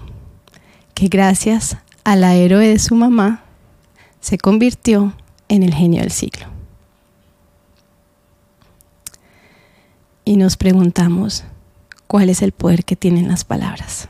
que 0.94 1.08
gracias 1.08 1.76
a 2.04 2.16
la 2.16 2.34
héroe 2.34 2.68
de 2.68 2.78
su 2.78 2.94
mamá 2.94 3.44
se 4.20 4.38
convirtió 4.38 5.12
en 5.48 5.62
el 5.62 5.74
genio 5.74 6.00
del 6.00 6.10
siglo. 6.10 6.46
Y 10.24 10.36
nos 10.36 10.56
preguntamos, 10.56 11.44
¿cuál 12.06 12.30
es 12.30 12.40
el 12.40 12.52
poder 12.52 12.84
que 12.84 12.96
tienen 12.96 13.28
las 13.28 13.44
palabras? 13.44 14.08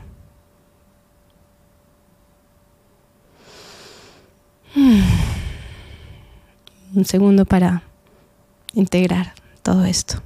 Hmm. 3.39 4.63
Un 4.75 5.03
segundo 7.05 7.45
para 7.45 7.83
integrar 8.73 9.33
todo 9.63 9.85
esto. 9.85 10.21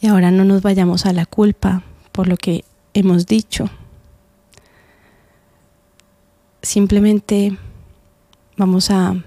Y 0.00 0.08
ahora 0.08 0.30
no 0.30 0.44
nos 0.44 0.62
vayamos 0.62 1.06
a 1.06 1.12
la 1.12 1.26
culpa 1.26 1.82
por 2.12 2.28
lo 2.28 2.36
que 2.36 2.64
hemos 2.94 3.26
dicho. 3.26 3.70
Simplemente 6.62 7.56
vamos 8.56 8.90
a 8.90 9.22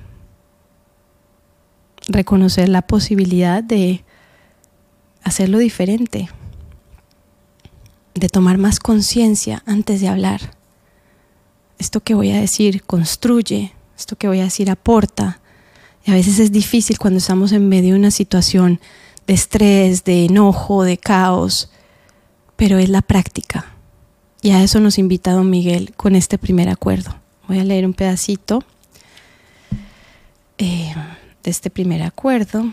reconocer 2.08 2.68
la 2.70 2.82
posibilidad 2.82 3.64
de 3.64 4.04
hacerlo 5.24 5.60
diferente, 5.60 6.30
de 8.14 8.28
tomar 8.28 8.58
más 8.58 8.80
conciencia 8.80 9.64
antes 9.66 10.02
de 10.02 10.10
hablar. 10.10 10.61
Esto 11.82 12.00
que 12.00 12.14
voy 12.14 12.30
a 12.30 12.40
decir 12.40 12.84
construye, 12.84 13.74
esto 13.98 14.16
que 14.16 14.28
voy 14.28 14.40
a 14.40 14.44
decir 14.44 14.70
aporta. 14.70 15.42
Y 16.06 16.12
a 16.12 16.14
veces 16.14 16.38
es 16.38 16.52
difícil 16.52 17.00
cuando 17.00 17.18
estamos 17.18 17.52
en 17.54 17.68
medio 17.70 17.94
de 17.94 18.00
una 18.00 18.12
situación 18.12 18.80
de 19.26 19.34
estrés, 19.34 20.04
de 20.04 20.26
enojo, 20.26 20.84
de 20.84 21.00
caos, 21.00 21.72
pero 22.56 22.78
es 22.78 22.88
la 22.90 23.02
práctica. 23.02 23.74
Y 24.44 24.52
a 24.52 24.62
eso 24.62 24.80
nos 24.80 25.00
invita 25.00 25.32
don 25.32 25.50
Miguel 25.50 25.96
con 25.98 26.16
este 26.16 26.38
primer 26.38 26.70
acuerdo. 26.70 27.16
Voy 27.48 27.58
a 27.58 27.64
leer 27.64 27.88
un 27.88 27.96
pedacito 27.96 28.64
eh, 30.60 30.94
de 31.42 31.50
este 31.50 31.72
primer 31.72 32.04
acuerdo. 32.04 32.72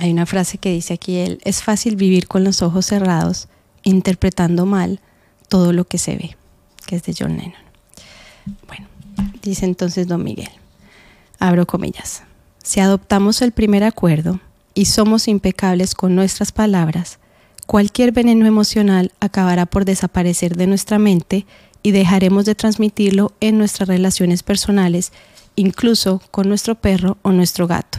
Hay 0.00 0.10
una 0.10 0.26
frase 0.26 0.58
que 0.58 0.72
dice 0.72 0.94
aquí, 0.94 1.18
él, 1.18 1.38
es 1.44 1.62
fácil 1.62 1.94
vivir 1.94 2.26
con 2.26 2.42
los 2.42 2.62
ojos 2.62 2.86
cerrados, 2.86 3.46
interpretando 3.84 4.66
mal 4.66 4.98
todo 5.46 5.72
lo 5.72 5.84
que 5.84 5.98
se 5.98 6.16
ve, 6.16 6.36
que 6.88 6.96
es 6.96 7.02
de 7.02 7.14
John 7.16 7.36
Lennon. 7.36 7.52
Bueno, 8.66 8.86
dice 9.42 9.66
entonces 9.66 10.08
don 10.08 10.24
Miguel, 10.24 10.48
abro 11.38 11.66
comillas, 11.66 12.22
si 12.62 12.80
adoptamos 12.80 13.42
el 13.42 13.52
primer 13.52 13.84
acuerdo, 13.84 14.40
y 14.72 14.86
somos 14.86 15.28
impecables 15.28 15.94
con 15.94 16.14
nuestras 16.14 16.50
palabras, 16.52 17.18
cualquier 17.66 18.12
veneno 18.12 18.46
emocional 18.46 19.12
acabará 19.20 19.66
por 19.66 19.84
desaparecer 19.84 20.56
de 20.56 20.66
nuestra 20.66 20.98
mente 20.98 21.46
y 21.82 21.90
dejaremos 21.90 22.46
de 22.46 22.54
transmitirlo 22.54 23.32
en 23.40 23.58
nuestras 23.58 23.88
relaciones 23.88 24.42
personales, 24.42 25.12
incluso 25.56 26.22
con 26.30 26.48
nuestro 26.48 26.76
perro 26.76 27.18
o 27.22 27.32
nuestro 27.32 27.66
gato. 27.66 27.98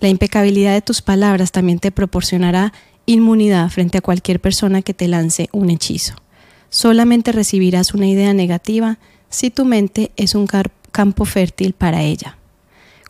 La 0.00 0.08
impecabilidad 0.08 0.72
de 0.72 0.82
tus 0.82 1.00
palabras 1.00 1.52
también 1.52 1.78
te 1.78 1.92
proporcionará 1.92 2.72
inmunidad 3.06 3.68
frente 3.68 3.98
a 3.98 4.00
cualquier 4.00 4.40
persona 4.40 4.82
que 4.82 4.94
te 4.94 5.06
lance 5.06 5.48
un 5.52 5.70
hechizo. 5.70 6.14
Solamente 6.70 7.32
recibirás 7.32 7.94
una 7.94 8.06
idea 8.06 8.32
negativa 8.32 8.98
si 9.28 9.50
tu 9.50 9.64
mente 9.64 10.12
es 10.16 10.34
un 10.34 10.46
campo 10.90 11.24
fértil 11.24 11.72
para 11.72 12.02
ella. 12.02 12.38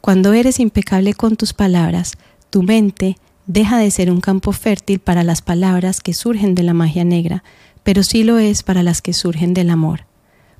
Cuando 0.00 0.32
eres 0.32 0.60
impecable 0.60 1.14
con 1.14 1.36
tus 1.36 1.52
palabras, 1.52 2.14
tu 2.48 2.62
mente 2.62 3.16
deja 3.46 3.78
de 3.78 3.90
ser 3.90 4.10
un 4.10 4.20
campo 4.20 4.52
fértil 4.52 4.98
para 4.98 5.24
las 5.24 5.42
palabras 5.42 6.00
que 6.00 6.14
surgen 6.14 6.54
de 6.54 6.62
la 6.62 6.72
magia 6.72 7.04
negra, 7.04 7.44
pero 7.82 8.02
sí 8.02 8.24
lo 8.24 8.38
es 8.38 8.62
para 8.62 8.82
las 8.82 9.02
que 9.02 9.12
surgen 9.12 9.52
del 9.52 9.70
amor. 9.70 10.06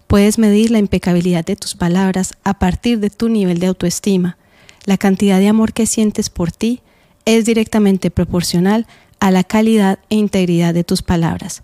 Puedes 0.07 0.39
medir 0.39 0.71
la 0.71 0.79
impecabilidad 0.79 1.45
de 1.45 1.57
tus 1.57 1.75
palabras 1.75 2.35
a 2.45 2.59
partir 2.59 2.99
de 3.01 3.11
tu 3.11 3.29
nivel 3.29 3.61
de 3.61 3.69
autoestima. 3.69 4.37
La 4.85 4.99
cantidad 4.99 5.39
de 5.39 5.49
amor 5.49 5.73
que 5.73 5.87
sientes 5.87 6.31
por 6.31 6.53
ti 6.53 6.81
es 7.25 7.45
directamente 7.45 8.11
proporcional 8.11 8.87
a 9.21 9.31
la 9.31 9.45
calidad 9.45 10.01
e 10.11 10.17
integridad 10.17 10.75
de 10.75 10.85
tus 10.85 11.03
palabras. 11.03 11.63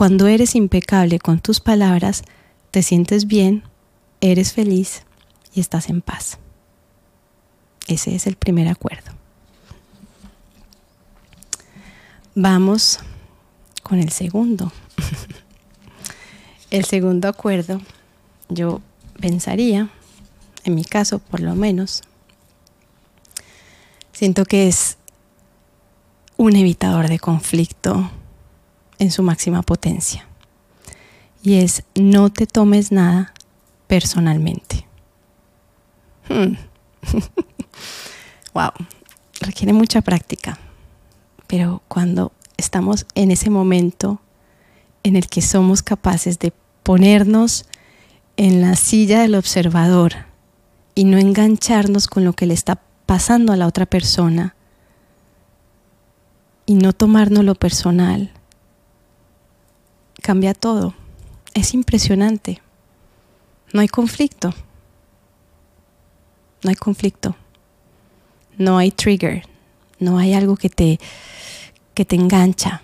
Cuando 0.00 0.28
eres 0.28 0.54
impecable 0.54 1.18
con 1.18 1.40
tus 1.40 1.60
palabras, 1.60 2.22
te 2.70 2.82
sientes 2.82 3.26
bien, 3.26 3.64
eres 4.22 4.54
feliz 4.54 5.02
y 5.52 5.60
estás 5.60 5.90
en 5.90 6.00
paz. 6.00 6.38
Ese 7.86 8.14
es 8.14 8.26
el 8.26 8.36
primer 8.36 8.68
acuerdo. 8.68 9.12
Vamos 12.34 13.00
con 13.82 13.98
el 13.98 14.10
segundo. 14.10 14.72
el 16.70 16.86
segundo 16.86 17.28
acuerdo, 17.28 17.82
yo 18.48 18.80
pensaría, 19.20 19.90
en 20.64 20.76
mi 20.76 20.84
caso 20.86 21.18
por 21.18 21.40
lo 21.40 21.54
menos, 21.54 22.04
siento 24.14 24.46
que 24.46 24.66
es 24.66 24.96
un 26.38 26.56
evitador 26.56 27.08
de 27.08 27.18
conflicto 27.18 28.10
en 29.00 29.10
su 29.10 29.24
máxima 29.24 29.62
potencia. 29.62 30.28
Y 31.42 31.56
es 31.56 31.82
no 31.96 32.30
te 32.30 32.46
tomes 32.46 32.92
nada 32.92 33.32
personalmente. 33.88 34.86
wow, 38.54 38.70
requiere 39.40 39.72
mucha 39.72 40.00
práctica 40.00 40.60
Pero 41.48 41.82
cuando 41.88 42.30
estamos 42.56 43.04
en 43.16 43.32
ese 43.32 43.50
momento 43.50 44.20
en 45.02 45.16
el 45.16 45.26
que 45.28 45.42
somos 45.42 45.82
capaces 45.82 46.38
de 46.38 46.52
ponernos 46.84 47.66
en 48.36 48.60
la 48.60 48.76
silla 48.76 49.22
del 49.22 49.34
observador 49.34 50.12
y 50.94 51.02
no 51.04 51.18
engancharnos 51.18 52.06
con 52.06 52.24
lo 52.24 52.32
que 52.34 52.46
le 52.46 52.54
está 52.54 52.80
pasando 53.06 53.52
a 53.52 53.56
la 53.56 53.66
otra 53.66 53.86
persona 53.86 54.54
y 56.64 56.74
no 56.74 56.92
tomarnos 56.92 57.44
lo 57.44 57.56
personal, 57.56 58.32
cambia 60.20 60.54
todo. 60.54 60.94
Es 61.54 61.74
impresionante. 61.74 62.62
No 63.72 63.80
hay 63.80 63.88
conflicto. 63.88 64.54
No 66.62 66.70
hay 66.70 66.76
conflicto. 66.76 67.36
No 68.58 68.78
hay 68.78 68.90
trigger. 68.90 69.44
No 69.98 70.18
hay 70.18 70.34
algo 70.34 70.56
que 70.56 70.70
te, 70.70 70.98
que 71.94 72.04
te 72.04 72.16
engancha. 72.16 72.82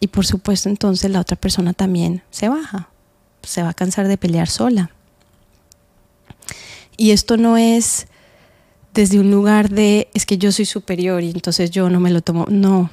Y 0.00 0.08
por 0.08 0.26
supuesto 0.26 0.68
entonces 0.68 1.10
la 1.10 1.20
otra 1.20 1.36
persona 1.36 1.72
también 1.72 2.22
se 2.30 2.48
baja. 2.48 2.88
Se 3.42 3.62
va 3.62 3.70
a 3.70 3.74
cansar 3.74 4.08
de 4.08 4.18
pelear 4.18 4.48
sola. 4.48 4.90
Y 6.96 7.10
esto 7.10 7.36
no 7.36 7.56
es 7.56 8.06
desde 8.94 9.18
un 9.18 9.30
lugar 9.30 9.70
de 9.70 10.08
es 10.14 10.26
que 10.26 10.38
yo 10.38 10.52
soy 10.52 10.66
superior 10.66 11.22
y 11.22 11.30
entonces 11.30 11.70
yo 11.70 11.88
no 11.88 12.00
me 12.00 12.10
lo 12.10 12.20
tomo. 12.20 12.46
No. 12.48 12.90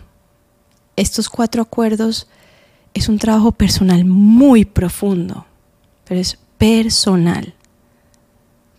Estos 0.95 1.29
cuatro 1.29 1.61
acuerdos 1.61 2.27
es 2.93 3.09
un 3.09 3.19
trabajo 3.19 3.51
personal 3.51 4.05
muy 4.05 4.65
profundo, 4.65 5.45
pero 6.05 6.19
es 6.19 6.37
personal. 6.57 7.53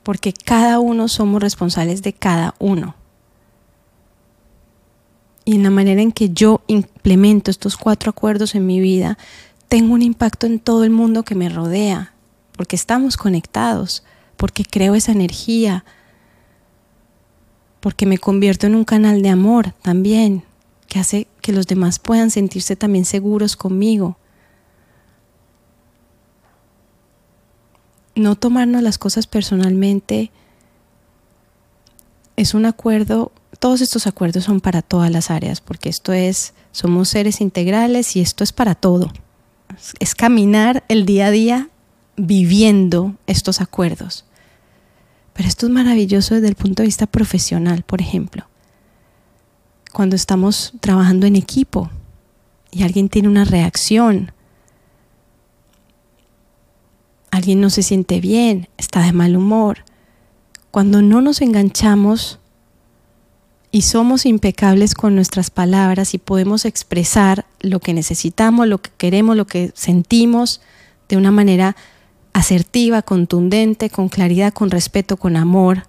Porque 0.03 0.33
cada 0.33 0.79
uno 0.79 1.09
somos 1.09 1.43
responsables 1.43 2.03
de 2.03 2.13
cada 2.13 2.55
uno. 2.59 2.95
Y 5.45 5.55
en 5.57 5.63
la 5.63 5.71
manera 5.71 6.03
en 6.03 6.13
que 6.13 6.31
yo 6.31 6.63
implemento 6.67 7.51
estos 7.51 7.77
cuatro 7.77 8.11
acuerdos 8.11 8.55
en 8.55 8.67
mi 8.67 8.81
vida, 8.81 9.19
tengo 9.69 9.95
un 9.95 10.03
impacto 10.03 10.47
en 10.47 10.59
todo 10.59 10.85
el 10.85 10.91
mundo 10.91 11.23
que 11.23 11.35
me 11.35 11.49
rodea, 11.49 12.13
porque 12.57 12.77
estamos 12.77 13.17
conectados, 13.17 14.05
porque 14.37 14.65
creo 14.65 14.95
esa 14.95 15.13
energía, 15.13 15.85
porque 17.81 18.07
me 18.07 18.19
convierto 18.19 18.67
en 18.67 18.75
un 18.75 18.85
canal 18.85 19.23
de 19.23 19.31
amor 19.31 19.73
también, 19.83 20.45
que 20.91 20.99
hace 20.99 21.29
que 21.41 21.53
los 21.53 21.69
demás 21.69 22.01
puedan 22.01 22.33
sentirse 22.33 22.75
también 22.75 23.05
seguros 23.05 23.55
conmigo. 23.55 24.19
No 28.17 28.35
tomarnos 28.35 28.83
las 28.83 28.99
cosas 28.99 29.29
personalmente 29.29 30.33
es 32.35 32.55
un 32.55 32.67
acuerdo, 32.67 33.31
todos 33.61 33.81
estos 33.83 34.09
acuerdos 34.09 34.45
son 34.45 34.61
para 34.61 34.83
todas 34.83 35.13
las 35.13 35.31
áreas, 35.31 35.61
porque 35.61 35.89
esto 35.89 36.13
es, 36.13 36.55
somos 36.73 37.09
seres 37.09 37.41
integrales 37.41 38.17
y 38.17 38.21
esto 38.21 38.43
es 38.43 38.53
para 38.53 38.75
todo. 38.75 39.13
Es 40.01 40.17
caminar 40.17 40.83
el 40.89 41.07
día 41.07 41.27
a 41.27 41.31
día 41.31 41.71
viviendo 42.17 43.15
estos 43.29 43.61
acuerdos. 43.61 44.25
Pero 45.35 45.49
esto 45.49 45.67
es 45.67 45.73
maravilloso 45.73 46.35
desde 46.35 46.49
el 46.49 46.57
punto 46.57 46.83
de 46.83 46.89
vista 46.89 47.07
profesional, 47.07 47.85
por 47.85 48.01
ejemplo. 48.01 48.50
Cuando 49.93 50.17
estamos 50.17 50.73
trabajando 50.81 51.27
en 51.27 51.37
equipo 51.37 51.91
y 52.71 52.85
alguien 52.85 53.09
tiene 53.09 53.29
una 53.29 53.45
reacción, 53.45 54.33
alguien 57.31 57.61
no 57.61 57.71
se 57.71 57.83
siente 57.83 58.21
bien, 58.21 58.69
está 58.79 59.03
de 59.03 59.13
mal 59.13 59.37
humor, 59.37 59.85
cuando 60.71 61.03
no 61.03 61.21
nos 61.21 61.41
enganchamos 61.41 62.39
y 63.73 63.83
somos 63.83 64.27
impecables 64.27 64.95
con 64.95 65.15
nuestras 65.15 65.51
palabras 65.51 66.15
y 66.15 66.19
podemos 66.19 66.65
expresar 66.65 67.47
lo 67.61 67.81
que 67.81 67.95
necesitamos, 67.95 68.67
lo 68.67 68.79
que 68.79 68.91
queremos, 68.97 69.37
lo 69.37 69.47
que 69.47 69.73
sentimos 69.75 70.61
de 71.09 71.17
una 71.17 71.31
manera 71.31 71.77
asertiva, 72.33 73.03
contundente, 73.03 73.91
con 73.91 74.09
claridad, 74.09 74.53
con 74.53 74.71
respeto, 74.71 75.17
con 75.17 75.37
amor, 75.37 75.85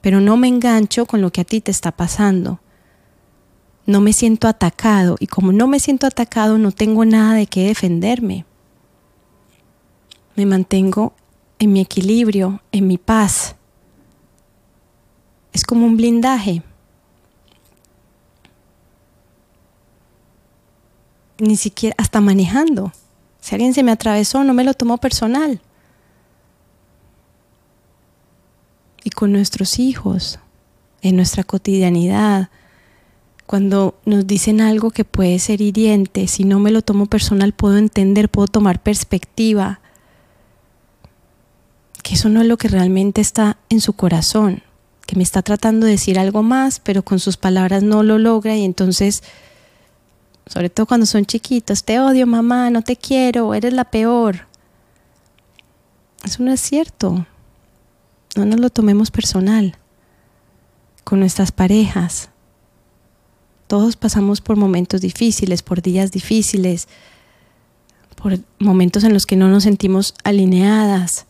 pero 0.00 0.20
no 0.20 0.36
me 0.36 0.48
engancho 0.48 1.06
con 1.06 1.20
lo 1.20 1.30
que 1.30 1.42
a 1.42 1.44
ti 1.44 1.60
te 1.60 1.70
está 1.70 1.92
pasando. 1.92 2.60
No 3.86 4.00
me 4.00 4.12
siento 4.12 4.48
atacado 4.48 5.16
y 5.18 5.26
como 5.26 5.52
no 5.52 5.66
me 5.66 5.80
siento 5.80 6.06
atacado 6.06 6.58
no 6.58 6.72
tengo 6.72 7.04
nada 7.04 7.34
de 7.34 7.46
qué 7.46 7.66
defenderme. 7.66 8.44
Me 10.36 10.46
mantengo 10.46 11.12
en 11.58 11.72
mi 11.72 11.80
equilibrio, 11.80 12.62
en 12.70 12.86
mi 12.86 12.98
paz. 12.98 13.56
Es 15.52 15.64
como 15.64 15.86
un 15.86 15.96
blindaje. 15.96 16.62
Ni 21.38 21.56
siquiera, 21.56 21.94
hasta 21.98 22.20
manejando. 22.20 22.92
Si 23.40 23.54
alguien 23.54 23.74
se 23.74 23.82
me 23.82 23.90
atravesó, 23.90 24.44
no 24.44 24.54
me 24.54 24.64
lo 24.64 24.74
tomo 24.74 24.98
personal. 24.98 25.60
y 29.04 29.10
con 29.10 29.32
nuestros 29.32 29.78
hijos, 29.78 30.38
en 31.02 31.16
nuestra 31.16 31.44
cotidianidad. 31.44 32.50
Cuando 33.46 33.98
nos 34.04 34.26
dicen 34.26 34.60
algo 34.60 34.90
que 34.90 35.04
puede 35.04 35.38
ser 35.38 35.60
hiriente, 35.60 36.26
si 36.26 36.44
no 36.44 36.58
me 36.58 36.70
lo 36.70 36.82
tomo 36.82 37.06
personal, 37.06 37.52
puedo 37.52 37.76
entender, 37.76 38.28
puedo 38.28 38.46
tomar 38.48 38.82
perspectiva, 38.82 39.80
que 42.02 42.14
eso 42.14 42.28
no 42.28 42.40
es 42.40 42.46
lo 42.46 42.56
que 42.56 42.68
realmente 42.68 43.20
está 43.20 43.58
en 43.68 43.80
su 43.80 43.92
corazón, 43.92 44.62
que 45.06 45.16
me 45.16 45.22
está 45.22 45.42
tratando 45.42 45.86
de 45.86 45.92
decir 45.92 46.18
algo 46.18 46.42
más, 46.42 46.80
pero 46.80 47.02
con 47.02 47.18
sus 47.18 47.36
palabras 47.36 47.82
no 47.82 48.02
lo 48.02 48.18
logra 48.18 48.56
y 48.56 48.64
entonces, 48.64 49.22
sobre 50.46 50.70
todo 50.70 50.86
cuando 50.86 51.06
son 51.06 51.26
chiquitos, 51.26 51.84
te 51.84 52.00
odio 52.00 52.26
mamá, 52.26 52.70
no 52.70 52.82
te 52.82 52.96
quiero, 52.96 53.54
eres 53.54 53.72
la 53.72 53.84
peor. 53.84 54.46
Eso 56.24 56.42
no 56.42 56.52
es 56.52 56.60
cierto. 56.60 57.26
No 58.36 58.46
nos 58.46 58.60
lo 58.60 58.70
tomemos 58.70 59.10
personal. 59.10 59.76
Con 61.04 61.20
nuestras 61.20 61.52
parejas. 61.52 62.30
Todos 63.72 63.96
pasamos 63.96 64.42
por 64.42 64.58
momentos 64.58 65.00
difíciles, 65.00 65.62
por 65.62 65.80
días 65.80 66.12
difíciles, 66.12 66.88
por 68.16 68.38
momentos 68.58 69.02
en 69.02 69.14
los 69.14 69.24
que 69.24 69.34
no 69.34 69.48
nos 69.48 69.62
sentimos 69.62 70.14
alineadas. 70.24 71.24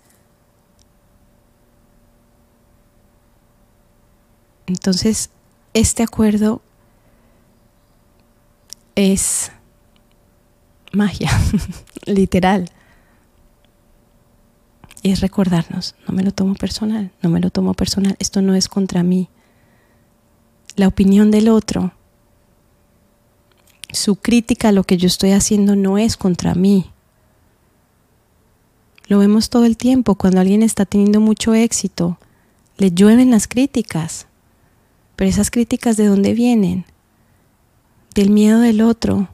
Entonces, 4.67 5.31
este 5.73 6.03
acuerdo 6.03 6.63
es 8.97 9.53
magia, 10.91 11.31
literal. 12.07 12.73
Y 15.01 15.13
es 15.13 15.21
recordarnos, 15.21 15.95
no 16.09 16.13
me 16.13 16.25
lo 16.25 16.33
tomo 16.33 16.57
personal, 16.57 17.13
no 17.23 17.31
me 17.31 17.39
lo 17.39 17.51
tomo 17.51 17.75
personal, 17.75 18.17
esto 18.19 18.43
no 18.43 18.57
es 18.57 18.67
contra 18.67 19.05
mí. 19.05 19.29
La 20.75 20.89
opinión 20.89 21.31
del 21.31 21.49
otro, 21.49 21.93
su 23.93 24.17
crítica 24.17 24.69
a 24.69 24.73
lo 24.73 24.85
que 24.85 24.97
yo 24.97 25.07
estoy 25.07 25.31
haciendo 25.33 25.77
no 25.77 25.99
es 25.99 26.17
contra 26.17 26.55
mí. 26.55 26.91
Lo 29.07 29.19
vemos 29.19 29.51
todo 29.51 29.65
el 29.65 29.77
tiempo, 29.77 30.15
cuando 30.15 30.41
alguien 30.41 30.63
está 30.63 30.87
teniendo 30.87 31.21
mucho 31.21 31.55
éxito, 31.55 32.19
le 32.79 32.91
llueven 32.91 33.31
las 33.31 33.47
críticas. 33.47 34.27
Pero 35.17 35.29
esas 35.29 35.51
críticas 35.51 35.97
de 35.97 36.07
dónde 36.07 36.33
vienen? 36.33 36.87
Del 38.15 38.31
miedo 38.31 38.61
del 38.61 38.81
otro, 38.81 39.29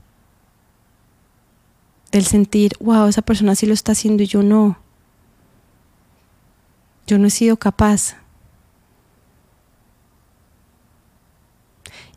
del 2.10 2.24
sentir, 2.24 2.72
wow, 2.80 3.06
esa 3.06 3.22
persona 3.22 3.54
sí 3.54 3.66
lo 3.66 3.74
está 3.74 3.92
haciendo 3.92 4.22
y 4.22 4.26
yo 4.26 4.42
no 4.42 4.78
yo 7.08 7.18
no 7.18 7.26
he 7.26 7.30
sido 7.30 7.56
capaz. 7.56 8.16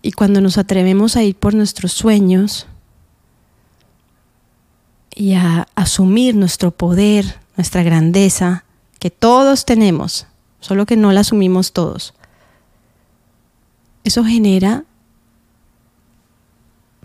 Y 0.02 0.14
cuando 0.14 0.42
nos 0.42 0.58
atrevemos 0.58 1.16
a 1.16 1.24
ir 1.24 1.36
por 1.36 1.54
nuestros 1.54 1.92
sueños 1.92 2.68
y 5.14 5.34
a 5.34 5.68
asumir 5.76 6.36
nuestro 6.36 6.72
poder, 6.72 7.40
nuestra 7.56 7.84
grandeza, 7.84 8.66
que 9.00 9.12
todos 9.12 9.66
tenemos, 9.66 10.28
solo 10.60 10.86
que 10.86 10.96
no 10.96 11.12
la 11.12 11.22
asumimos 11.22 11.74
todos, 11.74 12.14
eso 14.04 14.24
genera, 14.24 14.86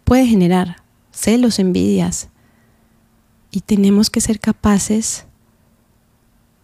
puede 0.04 0.26
generar 0.26 0.82
celos, 1.12 1.58
envidias, 1.58 2.28
y 3.50 3.60
tenemos 3.60 4.10
que 4.10 4.20
ser 4.20 4.40
capaces 4.40 5.26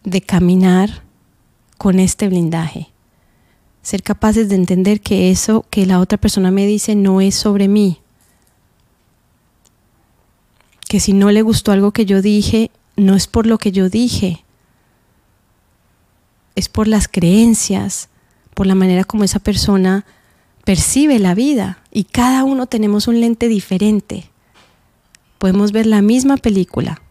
de 0.03 0.21
caminar 0.21 1.03
con 1.77 1.99
este 1.99 2.27
blindaje. 2.29 2.92
Ser 3.83 4.01
capaces 4.01 4.49
de 4.49 4.55
entender 4.55 5.01
que 5.01 5.29
eso 5.29 5.65
que 5.69 5.85
la 5.85 5.99
otra 5.99 6.17
persona 6.17 6.49
me 6.49 6.65
dice 6.65 6.95
no 6.95 7.21
es 7.21 7.35
sobre 7.35 7.67
mí. 7.67 7.99
Que 10.87 10.99
si 10.99 11.13
no 11.13 11.29
le 11.29 11.41
gustó 11.41 11.71
algo 11.71 11.91
que 11.91 12.05
yo 12.05 12.21
dije, 12.21 12.71
no 12.95 13.15
es 13.15 13.27
por 13.27 13.45
lo 13.45 13.57
que 13.57 13.71
yo 13.71 13.89
dije. 13.89 14.43
Es 16.55 16.69
por 16.69 16.87
las 16.87 17.07
creencias, 17.07 18.09
por 18.53 18.67
la 18.67 18.75
manera 18.75 19.03
como 19.03 19.23
esa 19.23 19.39
persona 19.39 20.05
percibe 20.63 21.19
la 21.19 21.35
vida 21.35 21.79
y 21.91 22.05
cada 22.05 22.43
uno 22.43 22.67
tenemos 22.67 23.07
un 23.07 23.19
lente 23.19 23.47
diferente. 23.47 24.29
Podemos 25.39 25.73
ver 25.73 25.87
la 25.87 26.01
misma 26.01 26.37
película 26.37 27.01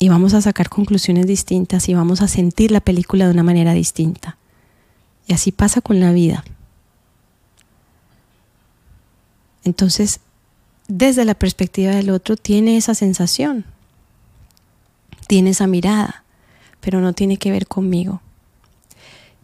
y 0.00 0.08
vamos 0.08 0.34
a 0.34 0.40
sacar 0.40 0.68
conclusiones 0.68 1.26
distintas 1.26 1.88
y 1.88 1.94
vamos 1.94 2.22
a 2.22 2.28
sentir 2.28 2.72
la 2.72 2.80
película 2.80 3.26
de 3.26 3.32
una 3.32 3.42
manera 3.44 3.72
distinta. 3.72 4.39
Y 5.30 5.32
así 5.32 5.52
pasa 5.52 5.80
con 5.80 6.00
la 6.00 6.10
vida. 6.10 6.42
Entonces, 9.62 10.18
desde 10.88 11.24
la 11.24 11.34
perspectiva 11.34 11.92
del 11.92 12.10
otro, 12.10 12.36
tiene 12.36 12.76
esa 12.76 12.96
sensación, 12.96 13.64
tiene 15.28 15.50
esa 15.50 15.68
mirada, 15.68 16.24
pero 16.80 17.00
no 17.00 17.12
tiene 17.12 17.36
que 17.36 17.52
ver 17.52 17.68
conmigo. 17.68 18.20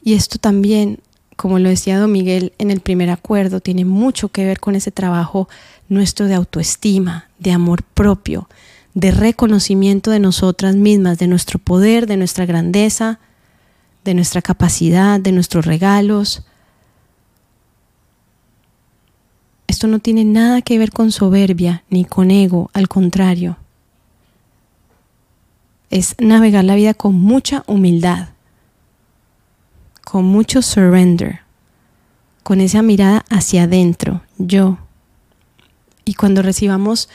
Y 0.02 0.14
esto 0.14 0.38
también, 0.38 0.98
como 1.36 1.60
lo 1.60 1.68
decía 1.68 2.00
Don 2.00 2.10
Miguel 2.10 2.52
en 2.58 2.72
el 2.72 2.80
primer 2.80 3.10
acuerdo, 3.10 3.60
tiene 3.60 3.84
mucho 3.84 4.30
que 4.30 4.44
ver 4.44 4.58
con 4.58 4.74
ese 4.74 4.90
trabajo 4.90 5.48
nuestro 5.88 6.26
de 6.26 6.34
autoestima, 6.34 7.28
de 7.38 7.52
amor 7.52 7.84
propio, 7.84 8.48
de 8.94 9.12
reconocimiento 9.12 10.10
de 10.10 10.18
nosotras 10.18 10.74
mismas, 10.74 11.18
de 11.18 11.28
nuestro 11.28 11.60
poder, 11.60 12.08
de 12.08 12.16
nuestra 12.16 12.44
grandeza, 12.44 13.20
de 14.06 14.14
nuestra 14.14 14.40
capacidad, 14.40 15.20
de 15.20 15.32
nuestros 15.32 15.66
regalos. 15.66 16.42
Esto 19.66 19.86
no 19.86 19.98
tiene 19.98 20.24
nada 20.24 20.62
que 20.62 20.78
ver 20.78 20.92
con 20.92 21.12
soberbia 21.12 21.84
ni 21.90 22.06
con 22.06 22.30
ego, 22.30 22.70
al 22.72 22.88
contrario. 22.88 23.58
Es 25.90 26.14
navegar 26.18 26.64
la 26.64 26.74
vida 26.74 26.94
con 26.94 27.14
mucha 27.14 27.62
humildad, 27.66 28.30
con 30.04 30.24
mucho 30.24 30.62
surrender, 30.62 31.40
con 32.42 32.60
esa 32.60 32.80
mirada 32.80 33.24
hacia 33.28 33.64
adentro, 33.64 34.22
yo. 34.38 34.78
Y 36.04 36.14
cuando 36.14 36.40
recibamos 36.40 37.08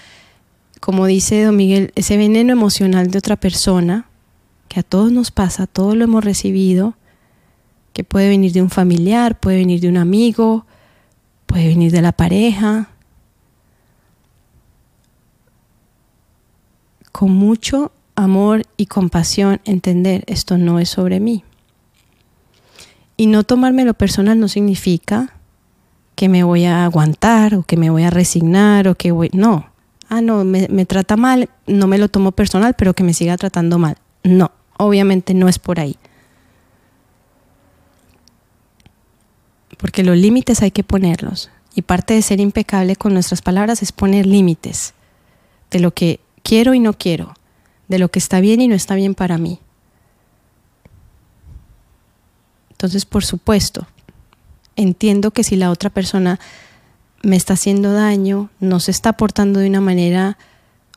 como 0.82 1.06
dice 1.06 1.44
Don 1.44 1.56
Miguel, 1.56 1.94
ese 1.96 2.18
veneno 2.18 2.52
emocional 2.52 3.12
de 3.12 3.20
otra 3.20 3.36
persona, 3.36 4.08
que 4.72 4.80
a 4.80 4.84
todos 4.84 5.12
nos 5.12 5.32
pasa, 5.32 5.68
todos 5.68 5.98
lo 5.98 6.06
hemos 6.06 6.24
recibido, 6.24 6.94
que 7.92 8.06
puede 8.06 8.30
venir 8.30 8.54
de 8.54 8.62
un 8.62 8.70
familiar, 8.70 9.38
puede 9.38 9.58
venir 9.58 9.82
de 9.82 9.90
un 9.90 9.98
amigo, 9.98 10.66
puede 11.46 11.68
venir 11.68 11.92
de 11.92 12.02
la 12.02 12.14
pareja, 12.14 12.88
con 17.12 17.32
mucho 17.32 17.92
amor 18.16 18.62
y 18.78 18.86
compasión 18.86 19.60
entender 19.66 20.24
esto 20.28 20.58
no 20.58 20.80
es 20.80 20.88
sobre 20.88 21.20
mí. 21.20 21.44
Y 23.18 23.28
no 23.28 23.44
tomármelo 23.44 23.94
personal 23.94 24.40
no 24.40 24.48
significa 24.48 25.34
que 26.16 26.30
me 26.30 26.46
voy 26.46 26.64
a 26.64 26.86
aguantar 26.86 27.56
o 27.56 27.64
que 27.64 27.76
me 27.76 27.90
voy 27.90 28.04
a 28.04 28.10
resignar 28.10 28.88
o 28.88 28.96
que 28.96 29.12
voy... 29.12 29.30
No, 29.34 29.66
ah, 30.08 30.22
no, 30.22 30.46
me, 30.46 30.86
trata 30.86 31.18
mal, 31.18 31.50
no 31.68 31.88
me 31.88 31.98
lo 31.98 32.08
tomo 32.08 32.32
personal, 32.32 32.74
pero 32.78 32.94
que 32.94 33.04
me 33.04 33.14
siga 33.14 33.36
tratando 33.36 33.78
mal. 33.78 33.98
No, 34.24 34.52
obviamente 34.82 35.34
no 35.34 35.48
es 35.48 35.60
por 35.60 35.80
ahí. 35.80 35.98
Porque 39.78 40.04
los 40.04 40.18
límites 40.18 40.62
hay 40.62 40.72
que 40.72 40.84
ponerlos. 40.84 41.50
Y 41.74 41.84
parte 41.84 42.14
de 42.14 42.22
ser 42.22 42.40
impecable 42.40 42.96
con 42.96 43.14
nuestras 43.14 43.42
palabras 43.42 43.82
es 43.82 43.92
poner 43.92 44.26
límites 44.26 44.94
de 45.70 45.80
lo 45.80 45.92
que 45.92 46.20
quiero 46.44 46.74
y 46.74 46.80
no 46.80 46.94
quiero, 46.94 47.34
de 47.88 48.00
lo 48.00 48.10
que 48.10 48.20
está 48.20 48.42
bien 48.42 48.60
y 48.60 48.68
no 48.68 48.76
está 48.76 48.96
bien 48.96 49.16
para 49.16 49.38
mí. 49.38 49.60
Entonces, 52.72 53.06
por 53.06 53.24
supuesto, 53.24 53.88
entiendo 54.76 55.32
que 55.32 55.44
si 55.44 55.56
la 55.56 55.70
otra 55.70 55.90
persona 55.90 56.40
me 57.24 57.36
está 57.36 57.54
haciendo 57.54 57.94
daño, 57.94 58.50
no 58.60 58.80
se 58.80 58.92
está 58.92 59.14
portando 59.14 59.60
de 59.60 59.70
una 59.70 59.82
manera 59.82 60.38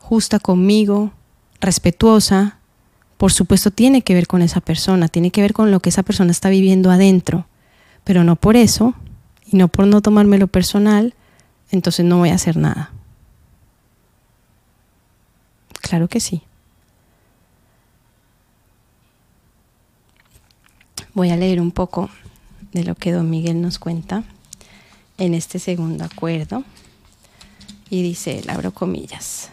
justa 0.01 0.39
conmigo, 0.39 1.13
respetuosa, 1.61 2.57
por 3.17 3.31
supuesto 3.31 3.71
tiene 3.71 4.01
que 4.01 4.13
ver 4.13 4.27
con 4.27 4.41
esa 4.41 4.61
persona, 4.61 5.07
tiene 5.07 5.31
que 5.31 5.41
ver 5.41 5.53
con 5.53 5.71
lo 5.71 5.79
que 5.79 5.89
esa 5.89 6.03
persona 6.03 6.31
está 6.31 6.49
viviendo 6.49 6.91
adentro, 6.91 7.45
pero 8.03 8.23
no 8.23 8.35
por 8.35 8.55
eso, 8.55 8.93
y 9.45 9.57
no 9.57 9.67
por 9.67 9.87
no 9.87 10.01
tomármelo 10.01 10.47
personal, 10.47 11.13
entonces 11.71 12.05
no 12.05 12.17
voy 12.17 12.29
a 12.29 12.35
hacer 12.35 12.57
nada. 12.57 12.91
Claro 15.81 16.07
que 16.07 16.19
sí. 16.19 16.41
Voy 21.13 21.29
a 21.29 21.37
leer 21.37 21.61
un 21.61 21.71
poco 21.71 22.09
de 22.73 22.83
lo 22.83 22.95
que 22.95 23.11
don 23.11 23.29
Miguel 23.29 23.61
nos 23.61 23.79
cuenta 23.79 24.23
en 25.17 25.33
este 25.33 25.59
segundo 25.59 26.03
acuerdo. 26.03 26.63
Y 27.89 28.01
dice, 28.01 28.43
abro 28.47 28.73
comillas. 28.73 29.51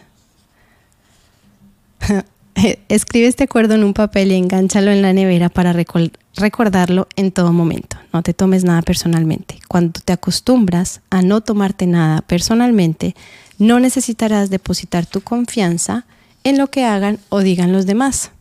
Escribe 2.89 3.27
este 3.27 3.43
acuerdo 3.43 3.75
en 3.75 3.83
un 3.83 3.93
papel 3.93 4.31
y 4.31 4.35
engánchalo 4.35 4.91
en 4.91 5.01
la 5.01 5.13
nevera 5.13 5.49
para 5.49 5.73
recordarlo 5.73 7.07
en 7.15 7.31
todo 7.31 7.53
momento. 7.53 7.97
No 8.11 8.23
te 8.23 8.33
tomes 8.33 8.63
nada 8.63 8.81
personalmente. 8.81 9.59
Cuando 9.67 9.99
te 10.03 10.13
acostumbras 10.13 11.01
a 11.09 11.21
no 11.21 11.41
tomarte 11.41 11.87
nada 11.87 12.21
personalmente, 12.21 13.15
no 13.57 13.79
necesitarás 13.79 14.49
depositar 14.49 15.05
tu 15.05 15.21
confianza 15.21 16.05
en 16.43 16.57
lo 16.57 16.67
que 16.67 16.85
hagan 16.85 17.19
o 17.29 17.39
digan 17.39 17.71
los 17.71 17.85
demás. 17.85 18.31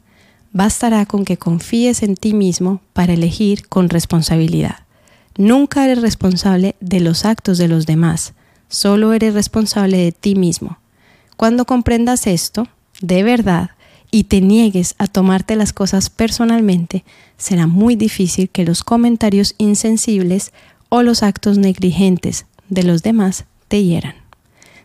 Bastará 0.52 1.06
con 1.06 1.24
que 1.24 1.38
confíes 1.38 2.02
en 2.02 2.16
ti 2.16 2.34
mismo 2.34 2.80
para 2.92 3.14
elegir 3.14 3.68
con 3.68 3.88
responsabilidad. 3.88 4.80
Nunca 5.36 5.84
eres 5.84 6.02
responsable 6.02 6.76
de 6.80 7.00
los 7.00 7.24
actos 7.24 7.56
de 7.56 7.68
los 7.68 7.86
demás, 7.86 8.34
solo 8.68 9.14
eres 9.14 9.32
responsable 9.32 9.96
de 9.96 10.12
ti 10.12 10.34
mismo. 10.34 10.78
Cuando 11.38 11.64
comprendas 11.64 12.26
esto, 12.26 12.68
de 13.00 13.22
verdad, 13.22 13.70
y 14.14 14.24
te 14.24 14.40
niegues 14.42 14.94
a 14.98 15.08
tomarte 15.08 15.56
las 15.56 15.72
cosas 15.72 16.10
personalmente, 16.10 17.02
será 17.38 17.66
muy 17.66 17.96
difícil 17.96 18.50
que 18.50 18.64
los 18.64 18.84
comentarios 18.84 19.54
insensibles 19.58 20.52
o 20.90 21.02
los 21.02 21.22
actos 21.22 21.56
negligentes 21.58 22.44
de 22.68 22.84
los 22.84 23.02
demás 23.02 23.46
te 23.68 23.82
hieran. 23.82 24.14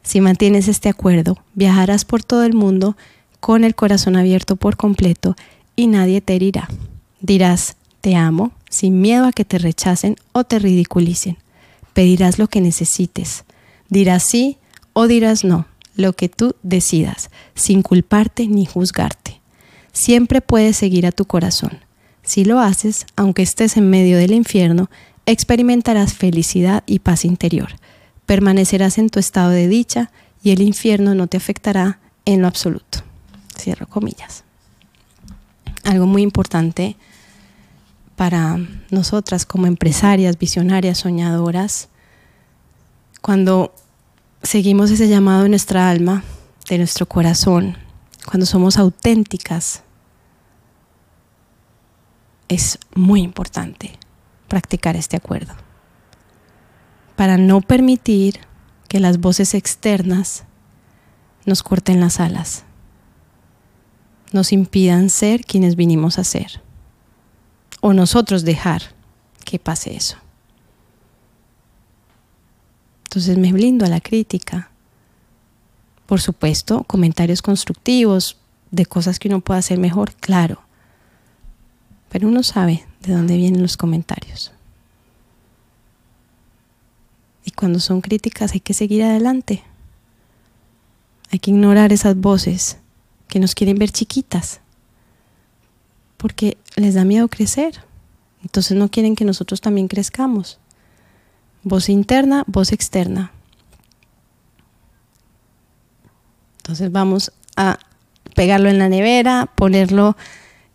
Si 0.02 0.22
mantienes 0.22 0.70
este 0.70 0.88
acuerdo, 0.88 1.38
viajarás 1.54 2.06
por 2.06 2.24
todo 2.24 2.44
el 2.44 2.54
mundo 2.54 2.96
con 3.42 3.66
el 3.66 3.76
corazón 3.76 4.16
abierto 4.16 4.56
por 4.56 4.78
completo 4.78 5.36
y 5.76 5.88
nadie 5.88 6.22
te 6.22 6.36
herirá. 6.36 6.70
Dirás, 7.20 7.76
te 8.00 8.16
amo, 8.16 8.52
sin 8.70 9.02
miedo 9.02 9.26
a 9.26 9.34
que 9.34 9.44
te 9.44 9.58
rechacen 9.58 10.16
o 10.32 10.46
te 10.46 10.60
ridiculicen. 10.60 11.38
Pedirás 11.94 12.40
lo 12.40 12.48
que 12.48 12.62
necesites. 12.62 13.44
Dirás 13.90 14.24
sí 14.24 14.58
o 14.94 15.08
dirás 15.08 15.44
no, 15.44 15.66
lo 15.98 16.14
que 16.14 16.30
tú 16.30 16.56
decidas, 16.64 17.30
sin 17.56 17.82
culparte 17.82 18.48
ni 18.48 18.66
juzgarte. 18.66 19.42
Siempre 19.92 20.42
puedes 20.42 20.78
seguir 20.78 21.06
a 21.06 21.12
tu 21.12 21.26
corazón. 21.26 21.80
Si 22.24 22.46
lo 22.46 22.60
haces, 22.60 23.06
aunque 23.16 23.42
estés 23.42 23.78
en 23.78 23.90
medio 23.90 24.18
del 24.18 24.32
infierno, 24.32 24.90
experimentarás 25.26 26.14
felicidad 26.14 26.84
y 26.86 27.00
paz 27.00 27.26
interior. 27.26 27.70
Permanecerás 28.26 28.98
en 28.98 29.10
tu 29.10 29.20
estado 29.20 29.50
de 29.50 29.68
dicha 29.68 30.12
y 30.44 30.52
el 30.52 30.62
infierno 30.62 31.16
no 31.16 31.28
te 31.28 31.38
afectará 31.38 32.00
en 32.26 32.42
lo 32.42 32.48
absoluto. 32.48 33.00
Cierro 33.58 33.88
comillas. 33.88 34.44
Algo 35.84 36.06
muy 36.06 36.22
importante 36.22 36.96
para 38.16 38.60
nosotras 38.90 39.46
como 39.46 39.68
empresarias, 39.68 40.38
visionarias, 40.38 41.00
soñadoras, 41.00 41.90
cuando 43.22 43.74
seguimos 44.48 44.92
ese 44.92 45.10
llamado 45.10 45.44
de 45.44 45.50
nuestra 45.50 45.90
alma, 45.90 46.24
de 46.70 46.78
nuestro 46.78 47.06
corazón, 47.06 47.78
cuando 48.26 48.46
somos 48.46 48.78
auténticas, 48.78 49.84
es 52.48 52.80
muy 52.96 53.24
importante 53.24 54.00
practicar 54.48 54.96
este 54.96 55.18
acuerdo 55.18 55.54
para 57.18 57.38
no 57.38 57.60
permitir 57.60 58.40
que 58.88 59.02
las 59.02 59.20
voces 59.20 59.54
externas 59.54 60.46
nos 61.46 61.62
corten 61.62 62.00
las 62.00 62.22
alas, 62.22 62.64
nos 64.32 64.54
impidan 64.54 65.10
ser 65.10 65.44
quienes 65.44 65.76
vinimos 65.76 66.20
a 66.20 66.24
ser 66.24 66.62
o 67.82 67.92
nosotros 67.92 68.46
dejar 68.46 68.82
que 69.44 69.60
pase 69.60 69.98
eso. 69.98 70.16
Entonces 73.08 73.38
me 73.38 73.54
blindo 73.54 73.86
a 73.86 73.90
la 73.90 74.02
crítica. 74.02 74.70
Por 76.08 76.20
supuesto, 76.20 76.84
comentarios 76.84 77.42
constructivos 77.42 78.38
de 78.70 78.86
cosas 78.86 79.18
que 79.18 79.30
uno 79.30 79.40
puede 79.40 79.60
hacer 79.60 79.80
mejor, 79.80 80.14
claro. 80.16 80.62
Pero 82.10 82.28
uno 82.28 82.44
sabe 82.44 82.86
de 83.02 83.14
dónde 83.14 83.38
vienen 83.38 83.62
los 83.62 83.78
comentarios. 83.78 84.52
Y 87.46 87.52
cuando 87.52 87.80
son 87.80 88.02
críticas 88.02 88.52
hay 88.52 88.60
que 88.60 88.74
seguir 88.74 89.04
adelante. 89.04 89.64
Hay 91.32 91.40
que 91.40 91.52
ignorar 91.52 91.94
esas 91.94 92.18
voces 92.18 92.78
que 93.30 93.40
nos 93.40 93.56
quieren 93.56 93.78
ver 93.78 93.92
chiquitas 93.92 94.60
porque 96.18 96.58
les 96.76 96.96
da 96.96 97.06
miedo 97.06 97.30
crecer. 97.30 97.82
Entonces 98.44 98.76
no 98.76 98.90
quieren 98.90 99.16
que 99.16 99.24
nosotros 99.24 99.62
también 99.62 99.88
crezcamos. 99.88 100.60
Voz 101.68 101.90
interna, 101.90 102.46
voz 102.48 102.72
externa. 102.72 103.32
Entonces 106.60 106.90
vamos 106.94 107.34
a 107.58 107.78
pegarlo 108.36 108.70
en 108.70 108.80
la 108.80 108.88
nevera, 108.88 109.50
ponerlo 109.54 110.16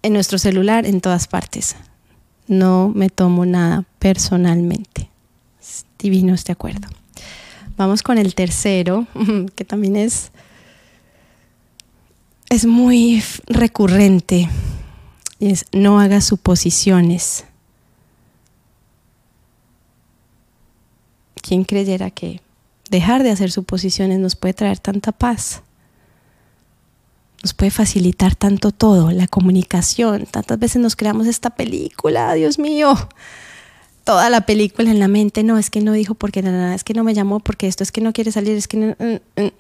en 0.03 0.13
nuestro 0.13 0.37
celular, 0.37 0.85
en 0.85 1.01
todas 1.01 1.29
partes. 1.29 1.77
No 2.47 2.93
me 2.95 3.09
tomo 3.09 3.47
nada 3.47 3.85
personalmente. 3.99 5.09
divino 5.99 6.35
este 6.35 6.53
acuerdo. 6.53 6.89
Vamos 7.79 8.03
con 8.03 8.19
el 8.19 8.35
tercero, 8.35 9.07
que 9.55 9.65
también 9.65 9.97
es, 9.97 10.31
es 12.51 12.67
muy 12.67 13.23
recurrente. 13.47 14.51
Es 15.41 15.65
no 15.73 16.01
haga 16.01 16.21
suposiciones. 16.21 17.47
¿Quién 21.43 21.65
creyera 21.65 22.11
que 22.11 22.41
dejar 22.89 23.23
de 23.23 23.31
hacer 23.31 23.51
suposiciones 23.51 24.19
nos 24.19 24.37
puede 24.37 24.55
traer 24.55 24.79
tanta 24.79 25.13
paz? 25.13 25.63
Nos 27.43 27.53
puede 27.53 27.73
facilitar 27.73 28.37
tanto 28.37 28.71
todo, 28.71 29.11
la 29.11 29.27
comunicación. 29.27 30.27
Tantas 30.27 30.59
veces 30.59 30.81
nos 30.81 30.95
creamos 30.95 31.27
esta 31.27 31.51
película, 31.51 32.33
Dios 32.35 32.59
mío. 32.59 32.95
Toda 34.05 34.31
la 34.31 34.43
película 34.43 34.91
en 34.91 35.01
la 35.01 35.09
mente, 35.09 35.43
no, 35.43 35.59
es 35.59 35.69
que 35.69 35.81
no 35.81 35.93
dijo 35.93 36.15
porque 36.15 36.43
nada, 36.43 36.75
es 36.75 36.85
que 36.85 36.95
no 36.95 37.03
me 37.03 37.15
llamó 37.15 37.41
porque 37.41 37.67
esto, 37.67 37.83
es 37.83 37.91
que 37.91 38.01
no 38.01 38.13
quiere 38.13 38.33
salir, 38.33 38.57
es 38.57 38.69
que 38.69 38.77
no... 38.77 38.97
Mm, 38.99 39.43
mm. 39.43 39.53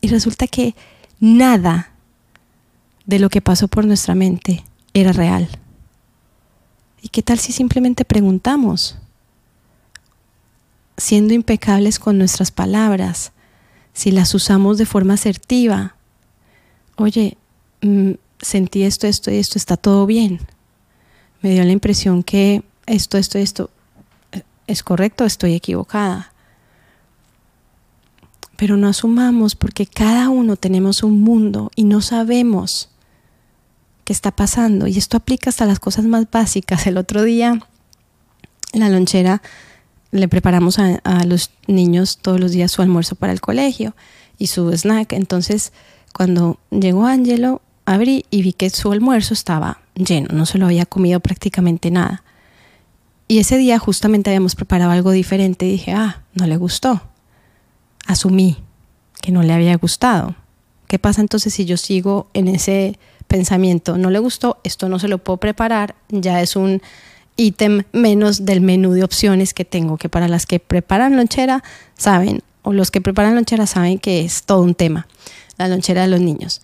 Y 0.00 0.08
resulta 0.08 0.46
que 0.46 0.74
nada 1.20 1.92
de 3.06 3.18
lo 3.18 3.30
que 3.30 3.40
pasó 3.40 3.68
por 3.68 3.84
nuestra 3.84 4.14
mente 4.14 4.64
era 4.94 5.12
real. 5.12 5.48
¿Y 7.00 7.08
qué 7.08 7.22
tal 7.22 7.38
si 7.38 7.52
simplemente 7.52 8.04
preguntamos? 8.04 8.96
Siendo 10.98 11.32
impecables 11.32 11.98
con 11.98 12.18
nuestras 12.18 12.50
palabras, 12.50 13.32
si 13.94 14.10
las 14.10 14.34
usamos 14.34 14.76
de 14.76 14.84
forma 14.86 15.14
asertiva, 15.14 15.94
oye, 16.96 17.38
mm, 17.80 18.12
sentí 18.40 18.82
esto, 18.82 19.06
esto 19.06 19.30
y 19.30 19.36
esto, 19.36 19.58
está 19.58 19.76
todo 19.76 20.06
bien. 20.06 20.40
Me 21.40 21.50
dio 21.50 21.64
la 21.64 21.72
impresión 21.72 22.22
que 22.22 22.62
esto, 22.86 23.16
esto, 23.16 23.38
esto 23.38 23.70
eh, 24.32 24.42
es 24.66 24.82
correcto, 24.82 25.24
estoy 25.24 25.54
equivocada. 25.54 26.32
Pero 28.56 28.76
no 28.76 28.88
asumamos 28.88 29.54
porque 29.54 29.86
cada 29.86 30.28
uno 30.28 30.56
tenemos 30.56 31.04
un 31.04 31.22
mundo 31.22 31.70
y 31.76 31.84
no 31.84 32.00
sabemos 32.00 32.90
qué 34.04 34.12
está 34.12 34.32
pasando. 34.32 34.88
Y 34.88 34.98
esto 34.98 35.16
aplica 35.16 35.50
hasta 35.50 35.64
las 35.64 35.78
cosas 35.78 36.04
más 36.06 36.28
básicas. 36.28 36.86
El 36.88 36.98
otro 36.98 37.22
día 37.22 37.60
la 38.72 38.88
lonchera 38.88 39.42
le 40.10 40.28
preparamos 40.28 40.78
a, 40.78 41.24
los 41.24 41.50
niños 41.66 42.18
todos 42.18 42.40
los 42.40 42.52
días 42.52 42.70
su 42.70 42.82
almuerzo 42.82 43.14
para 43.14 43.32
el 43.32 43.40
colegio 43.40 43.94
y 44.38 44.46
su 44.46 44.70
snack. 44.72 45.12
Entonces, 45.12 45.72
cuando 46.12 46.58
llegó 46.70 47.06
Angelo, 47.06 47.60
abrí 47.84 48.24
y 48.30 48.42
vi 48.42 48.52
que 48.52 48.70
su 48.70 48.90
almuerzo 48.92 49.34
estaba 49.34 49.80
lleno, 49.94 50.28
no 50.32 50.46
se 50.46 50.58
lo 50.58 50.66
había 50.66 50.86
comido 50.86 51.20
prácticamente 51.20 51.90
nada. 51.90 52.22
Y 53.26 53.38
ese 53.38 53.58
día 53.58 53.78
justamente 53.78 54.30
habíamos 54.30 54.54
preparado 54.54 54.90
algo 54.90 55.10
diferente 55.10 55.66
y 55.66 55.72
dije, 55.72 55.92
ah, 55.92 56.22
no 56.32 56.46
le 56.46 56.56
gustó. 56.56 57.02
Asumí 58.06 58.56
que 59.20 59.32
no 59.32 59.42
le 59.42 59.52
había 59.52 59.76
gustado. 59.76 60.34
¿Qué 60.86 60.98
pasa 60.98 61.20
entonces 61.20 61.52
si 61.52 61.66
yo 61.66 61.76
sigo 61.76 62.30
en 62.32 62.48
ese 62.48 62.98
pensamiento? 63.26 63.98
No 63.98 64.08
le 64.08 64.18
gustó, 64.18 64.58
esto 64.64 64.88
no 64.88 64.98
se 64.98 65.08
lo 65.08 65.18
puedo 65.18 65.36
preparar, 65.36 65.94
ya 66.08 66.40
es 66.40 66.56
un 66.56 66.80
ítem 67.38 67.84
menos 67.92 68.44
del 68.44 68.60
menú 68.60 68.92
de 68.92 69.04
opciones 69.04 69.54
que 69.54 69.64
tengo, 69.64 69.96
que 69.96 70.10
para 70.10 70.28
las 70.28 70.44
que 70.44 70.58
preparan 70.58 71.16
lonchera 71.16 71.62
saben, 71.96 72.42
o 72.62 72.74
los 72.74 72.90
que 72.90 73.00
preparan 73.00 73.36
lonchera 73.36 73.66
saben 73.66 73.98
que 73.98 74.24
es 74.24 74.42
todo 74.42 74.62
un 74.62 74.74
tema, 74.74 75.06
la 75.56 75.68
lonchera 75.68 76.02
de 76.02 76.08
los 76.08 76.20
niños. 76.20 76.60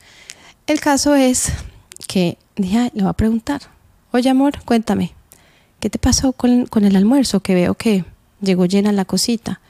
El 0.67 0.81
caso 0.81 1.15
es 1.15 1.53
que 2.09 2.37
dije, 2.57 2.91
le 2.93 3.03
voy 3.03 3.11
a 3.11 3.15
preguntar, 3.15 3.63
oye 4.11 4.29
amor, 4.29 4.63
cuéntame, 4.65 5.13
¿qué 5.79 5.89
te 5.89 5.99
pasó 5.99 6.33
con, 6.33 6.67
con 6.67 6.85
el 6.85 6.97
almuerzo? 6.97 7.41
Que 7.41 7.55
veo 7.55 7.75
que 7.75 8.05
llegó 8.43 8.67
llena 8.67 8.91
la 8.91 9.05
cosita. 9.05 9.61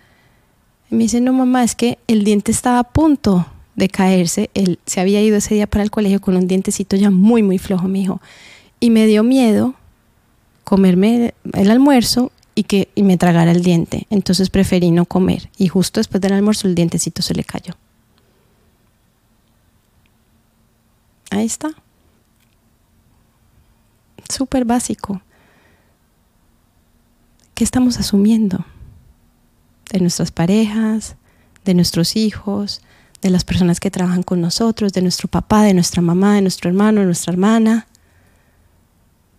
Me 0.89 1.01
dice, 1.01 1.21
no 1.21 1.35
mamá, 1.35 1.65
es 1.65 1.75
que 1.75 1.99
el 2.07 2.25
diente 2.25 2.51
estaba 2.51 2.79
a 2.79 2.85
punto 2.85 3.47
de 3.77 3.89
caerse. 3.89 4.51
Él 4.55 4.79
se 4.87 5.01
había 5.01 5.21
ido 5.21 5.37
ese 5.37 5.55
día 5.55 5.67
para 5.67 5.83
el 5.83 5.91
colegio 5.91 6.21
con 6.21 6.37
un 6.37 6.47
dientecito 6.47 6.97
ya 6.97 7.11
muy, 7.11 7.43
muy 7.43 7.59
flojo, 7.59 7.89
mi 7.89 8.03
hijo. 8.03 8.23
Y 8.81 8.91
me 8.91 9.07
dio 9.07 9.23
miedo 9.23 9.75
comerme 10.65 11.35
el 11.53 11.71
almuerzo 11.71 12.33
y 12.55 12.65
que 12.65 12.89
y 12.95 13.03
me 13.03 13.19
tragara 13.19 13.53
el 13.53 13.63
diente. 13.63 14.07
Entonces 14.11 14.51
preferí 14.51 14.91
no 14.91 15.05
comer. 15.05 15.51
Y 15.57 15.69
justo 15.69 16.01
después 16.01 16.21
del 16.21 16.33
almuerzo 16.33 16.67
el 16.67 16.75
dientecito 16.75 17.23
se 17.23 17.35
le 17.35 17.45
cayó. 17.45 17.75
Ahí 21.31 21.47
está. 21.47 21.71
Súper 24.29 24.65
básico. 24.65 25.21
¿Qué 27.55 27.65
estamos 27.65 27.99
asumiendo? 27.99 28.65
De 29.93 30.01
nuestras 30.01 30.33
parejas, 30.33 31.17
de 31.65 31.75
nuestros 31.75 32.17
hijos, 32.17 32.81
de 33.21 33.31
las 33.31 33.45
personas 33.45 33.81
que 33.81 33.91
trabajan 33.91 34.23
con 34.23 34.41
nosotros, 34.41 34.93
de 34.93 35.03
nuestro 35.03 35.29
papá, 35.29 35.63
de 35.63 35.75
nuestra 35.75 36.03
mamá, 36.03 36.35
de 36.35 36.43
nuestro 36.43 36.69
hermano, 36.69 37.01
de 37.01 37.07
nuestra 37.07 37.33
hermana 37.33 37.87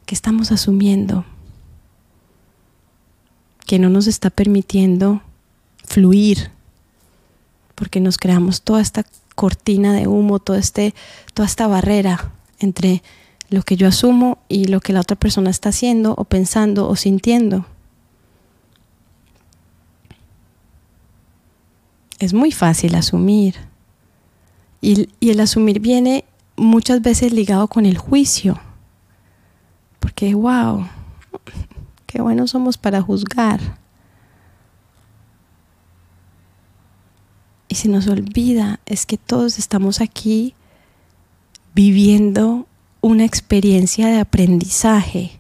que 0.06 0.16
estamos 0.16 0.52
asumiendo 0.52 1.26
que 3.66 3.80
no 3.80 3.90
nos 3.90 4.08
está 4.08 4.30
permitiendo 4.30 5.22
fluir, 5.84 6.52
porque 7.74 8.00
nos 8.00 8.18
creamos 8.18 8.62
toda 8.62 8.82
esta 8.82 9.06
cortina 9.34 9.94
de 9.94 10.08
humo, 10.08 10.40
todo 10.40 10.56
este, 10.56 10.94
toda 11.34 11.48
esta 11.48 11.68
barrera 11.68 12.32
entre 12.60 13.04
lo 13.50 13.64
que 13.64 13.76
yo 13.76 13.88
asumo 13.88 14.38
y 14.48 14.66
lo 14.66 14.80
que 14.80 14.94
la 14.94 15.02
otra 15.02 15.18
persona 15.18 15.50
está 15.50 15.70
haciendo 15.70 16.14
o 16.18 16.24
pensando 16.24 16.88
o 16.88 16.96
sintiendo. 16.96 17.66
Es 22.20 22.34
muy 22.34 22.52
fácil 22.52 22.96
asumir. 22.96 23.56
Y, 24.80 25.10
y 25.20 25.32
el 25.32 25.40
asumir 25.40 25.80
viene 25.80 26.24
muchas 26.56 27.02
veces 27.02 27.34
ligado 27.34 27.68
con 27.68 27.86
el 27.86 27.98
juicio 27.98 28.60
porque 30.06 30.36
wow, 30.36 30.88
qué 32.06 32.22
buenos 32.22 32.52
somos 32.52 32.78
para 32.78 33.02
juzgar. 33.02 33.80
Y 37.68 37.74
se 37.74 37.90
nos 37.90 38.06
olvida 38.06 38.80
es 38.86 39.08
que 39.08 39.18
todos 39.18 39.58
estamos 39.58 40.02
aquí 40.02 40.54
viviendo 41.74 42.68
una 43.02 43.26
experiencia 43.26 44.06
de 44.10 44.20
aprendizaje. 44.20 45.40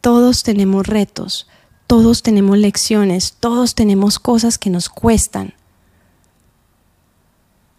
Todos 0.00 0.44
tenemos 0.44 0.86
retos, 0.86 1.48
todos 1.88 2.22
tenemos 2.22 2.58
lecciones, 2.58 3.38
todos 3.40 3.74
tenemos 3.74 4.20
cosas 4.20 4.56
que 4.56 4.70
nos 4.70 4.88
cuestan. 4.88 5.52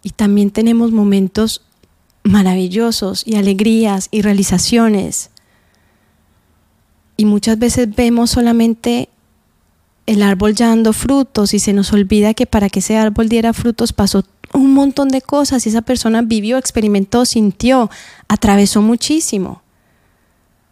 Y 0.02 0.10
también 0.10 0.50
tenemos 0.50 0.92
momentos 0.92 1.62
maravillosos 2.22 3.26
y 3.26 3.36
alegrías 3.36 4.08
y 4.10 4.20
realizaciones 4.20 5.30
y 7.16 7.24
muchas 7.24 7.58
veces 7.58 7.94
vemos 7.94 8.30
solamente 8.30 9.08
el 10.06 10.22
árbol 10.22 10.54
ya 10.54 10.68
dando 10.68 10.92
frutos 10.92 11.54
y 11.54 11.58
se 11.58 11.72
nos 11.72 11.92
olvida 11.92 12.34
que 12.34 12.46
para 12.46 12.68
que 12.68 12.80
ese 12.80 12.96
árbol 12.96 13.28
diera 13.28 13.52
frutos 13.52 13.92
pasó 13.92 14.24
un 14.52 14.74
montón 14.74 15.08
de 15.08 15.22
cosas 15.22 15.64
y 15.64 15.70
esa 15.70 15.82
persona 15.82 16.22
vivió, 16.22 16.58
experimentó, 16.58 17.24
sintió, 17.24 17.90
atravesó 18.28 18.82
muchísimo. 18.82 19.62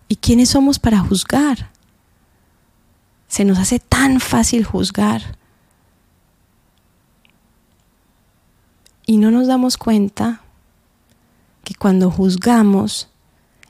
¿Y 0.09 0.17
quiénes 0.17 0.51
somos 0.51 0.79
para 0.79 0.99
juzgar? 0.99 1.71
Se 3.29 3.45
nos 3.45 3.59
hace 3.59 3.79
tan 3.79 4.21
fácil 4.21 4.65
juzgar. 4.65 5.39
Y 9.07 9.17
no 9.19 9.31
nos 9.31 9.47
damos 9.47 9.77
cuenta 9.77 10.43
que 11.65 11.75
cuando 11.75 12.11
juzgamos, 12.11 13.09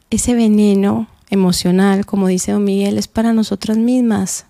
ese 0.09 0.35
veneno 0.35 1.09
emocional, 1.30 2.04
como 2.04 2.26
dice 2.26 2.52
don 2.52 2.64
Miguel, 2.64 2.98
es 2.98 3.08
para 3.08 3.32
nosotras 3.32 3.78
mismas. 3.78 4.46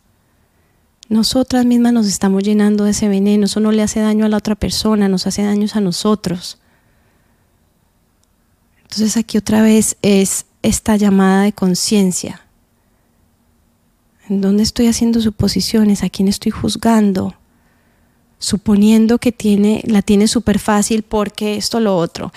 Nosotras 1.09 1.67
mismas 1.67 1.93
nos 1.93 2.07
estamos 2.07 2.43
llenando 2.43 2.85
de 2.85 2.93
ese 2.93 3.09
veneno, 3.09 3.47
eso 3.47 3.61
no 3.61 3.73
le 3.73 3.83
hace 3.83 4.01
daño 4.01 4.25
a 4.25 4.29
la 4.29 4.37
otra 4.37 4.55
persona, 4.55 5.09
nos 5.09 5.27
hace 5.27 5.43
daños 5.43 5.77
a 5.77 5.81
nosotros. 5.81 6.59
Entonces 8.83 9.17
aquí 9.17 9.37
otra 9.37 9.63
vez 9.63 9.97
es 10.03 10.47
esta 10.63 10.97
llamada 10.97 11.43
de 11.43 11.53
conciencia. 11.53 12.43
¿En 14.29 14.41
dónde 14.41 14.63
estoy 14.63 14.87
haciendo 14.87 15.21
suposiciones? 15.21 16.05
¿A 16.05 16.09
quién 16.09 16.29
estoy 16.29 16.53
juzgando? 16.53 17.35
Suponiendo 18.39 19.19
que 19.19 19.33
tiene, 19.33 19.83
la 19.87 20.03
tiene 20.03 20.29
súper 20.29 20.61
fácil 20.61 21.03
porque 21.03 21.57
esto 21.57 21.81
lo 21.81 21.97
otro. 21.97 22.33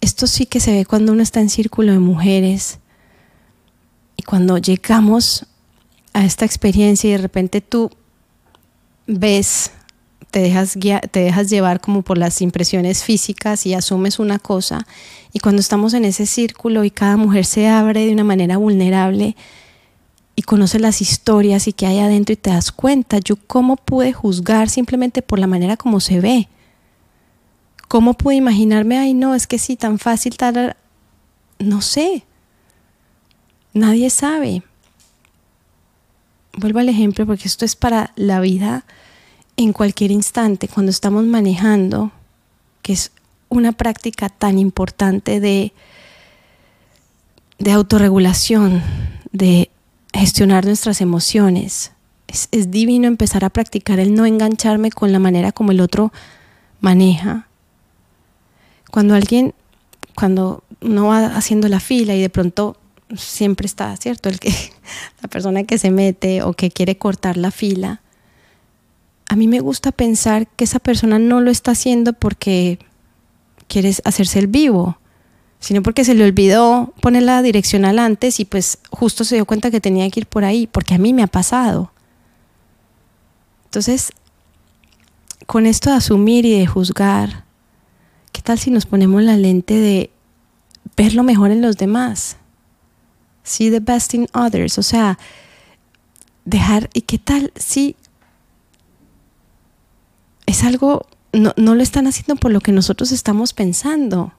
Esto 0.00 0.26
sí 0.26 0.46
que 0.46 0.60
se 0.60 0.72
ve 0.72 0.84
cuando 0.84 1.12
uno 1.12 1.22
está 1.22 1.40
en 1.40 1.48
círculo 1.48 1.92
de 1.92 1.98
mujeres 1.98 2.78
y 4.18 4.24
cuando 4.24 4.58
llegamos 4.58 5.46
a 6.12 6.26
esta 6.26 6.44
experiencia 6.44 7.08
y 7.08 7.12
de 7.12 7.18
repente 7.18 7.60
tú 7.60 7.88
ves, 9.06 9.70
te 10.32 10.40
dejas, 10.40 10.76
te 11.10 11.20
dejas 11.20 11.48
llevar 11.48 11.80
como 11.80 12.02
por 12.02 12.18
las 12.18 12.42
impresiones 12.42 13.04
físicas 13.04 13.64
y 13.64 13.74
asumes 13.74 14.18
una 14.18 14.40
cosa. 14.40 14.86
Y 15.32 15.38
cuando 15.38 15.60
estamos 15.60 15.94
en 15.94 16.04
ese 16.04 16.26
círculo 16.26 16.82
y 16.84 16.90
cada 16.90 17.16
mujer 17.16 17.46
se 17.46 17.68
abre 17.68 18.04
de 18.04 18.12
una 18.12 18.24
manera 18.24 18.56
vulnerable 18.56 19.36
y 20.34 20.42
conoce 20.42 20.80
las 20.80 21.00
historias 21.00 21.68
y 21.68 21.72
que 21.72 21.86
hay 21.86 22.00
adentro 22.00 22.32
y 22.32 22.36
te 22.36 22.50
das 22.50 22.72
cuenta, 22.72 23.18
yo 23.18 23.36
cómo 23.46 23.76
pude 23.76 24.12
juzgar 24.12 24.68
simplemente 24.68 25.22
por 25.22 25.38
la 25.38 25.46
manera 25.46 25.76
como 25.76 26.00
se 26.00 26.20
ve. 26.20 26.48
¿Cómo 27.86 28.14
pude 28.14 28.34
imaginarme, 28.34 28.98
ay 28.98 29.14
no, 29.14 29.34
es 29.36 29.46
que 29.46 29.58
sí, 29.58 29.76
tan 29.76 30.00
fácil, 30.00 30.36
tal, 30.36 30.76
no 31.60 31.80
sé. 31.80 32.24
Nadie 33.74 34.10
sabe. 34.10 34.62
Vuelvo 36.56 36.80
al 36.80 36.88
ejemplo 36.88 37.26
porque 37.26 37.46
esto 37.46 37.64
es 37.64 37.76
para 37.76 38.12
la 38.16 38.40
vida 38.40 38.84
en 39.56 39.72
cualquier 39.72 40.10
instante, 40.10 40.68
cuando 40.68 40.90
estamos 40.90 41.24
manejando, 41.24 42.12
que 42.82 42.92
es 42.92 43.12
una 43.48 43.72
práctica 43.72 44.28
tan 44.28 44.58
importante 44.58 45.40
de, 45.40 45.72
de 47.58 47.72
autorregulación, 47.72 48.82
de 49.32 49.70
gestionar 50.12 50.64
nuestras 50.64 51.00
emociones. 51.00 51.92
Es, 52.26 52.70
divino 52.70 53.06
empezar 53.06 53.44
a 53.44 53.50
practicar 53.50 53.98
el 53.98 54.14
no 54.14 54.26
engancharme 54.26 54.90
con 54.90 55.12
la 55.12 55.18
manera 55.18 55.52
como 55.52 55.72
el 55.72 55.80
otro 55.80 56.12
maneja. 56.80 57.48
Cuando 58.90 59.14
alguien, 59.14 59.54
cuando 60.14 60.62
uno 60.80 61.06
va 61.06 61.26
haciendo 61.36 61.68
la 61.68 61.80
fila 61.80 62.14
y 62.14 62.20
de 62.20 62.30
pronto 62.30 62.76
siempre 63.16 63.66
está, 63.66 63.96
¿cierto? 63.96 64.28
El 64.28 64.40
que, 64.40 64.50
la 65.22 65.28
persona 65.28 65.64
que 65.64 65.78
se 65.78 65.90
mete 65.90 66.42
o 66.42 66.52
que 66.52 66.70
quiere 66.70 66.98
cortar 66.98 67.36
la 67.36 67.50
fila. 67.50 68.02
A 69.28 69.36
mí 69.36 69.46
me 69.48 69.60
gusta 69.60 69.92
pensar 69.92 70.46
que 70.46 70.64
esa 70.64 70.78
persona 70.78 71.18
no 71.18 71.40
lo 71.40 71.50
está 71.50 71.72
haciendo 71.72 72.12
porque 72.12 72.78
quiere 73.66 73.94
hacerse 74.04 74.38
el 74.38 74.46
vivo, 74.46 74.98
sino 75.60 75.82
porque 75.82 76.04
se 76.04 76.14
le 76.14 76.24
olvidó 76.24 76.94
poner 77.00 77.24
la 77.24 77.42
direccional 77.42 77.98
antes 77.98 78.40
y 78.40 78.44
pues 78.44 78.78
justo 78.90 79.24
se 79.24 79.34
dio 79.34 79.44
cuenta 79.44 79.70
que 79.70 79.80
tenía 79.80 80.08
que 80.10 80.20
ir 80.20 80.26
por 80.26 80.44
ahí, 80.44 80.66
porque 80.66 80.94
a 80.94 80.98
mí 80.98 81.12
me 81.12 81.22
ha 81.22 81.26
pasado. 81.26 81.92
Entonces, 83.66 84.12
con 85.46 85.66
esto 85.66 85.90
de 85.90 85.96
asumir 85.96 86.46
y 86.46 86.58
de 86.58 86.66
juzgar, 86.66 87.44
¿qué 88.32 88.40
tal 88.40 88.58
si 88.58 88.70
nos 88.70 88.86
ponemos 88.86 89.22
la 89.22 89.36
lente 89.36 89.74
de 89.74 90.10
ver 90.96 91.14
lo 91.14 91.22
mejor 91.22 91.50
en 91.50 91.60
los 91.60 91.76
demás? 91.76 92.38
See 93.42 93.70
the 93.70 93.80
best 93.80 94.14
in 94.14 94.28
others, 94.34 94.78
o 94.78 94.82
sea, 94.82 95.18
dejar, 96.44 96.90
¿y 96.94 97.02
qué 97.02 97.18
tal 97.18 97.52
si 97.56 97.96
es 100.46 100.64
algo, 100.64 101.06
no, 101.32 101.52
no 101.56 101.74
lo 101.74 101.82
están 101.82 102.06
haciendo 102.06 102.36
por 102.36 102.50
lo 102.50 102.60
que 102.60 102.72
nosotros 102.72 103.12
estamos 103.12 103.52
pensando? 103.52 104.32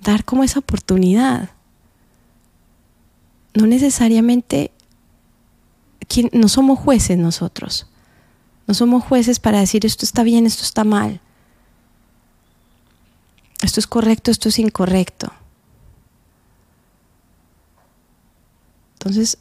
Dar 0.00 0.24
como 0.24 0.44
esa 0.44 0.60
oportunidad. 0.60 1.50
No 3.54 3.66
necesariamente, 3.66 4.70
no 6.32 6.48
somos 6.48 6.78
jueces 6.78 7.18
nosotros. 7.18 7.86
No 8.66 8.74
somos 8.74 9.02
jueces 9.02 9.40
para 9.40 9.60
decir 9.60 9.84
esto 9.84 10.04
está 10.04 10.22
bien, 10.22 10.46
esto 10.46 10.62
está 10.62 10.84
mal. 10.84 11.20
Esto 13.62 13.80
es 13.80 13.86
correcto, 13.86 14.30
esto 14.30 14.48
es 14.48 14.58
incorrecto. 14.58 15.32
Entonces, 18.98 19.38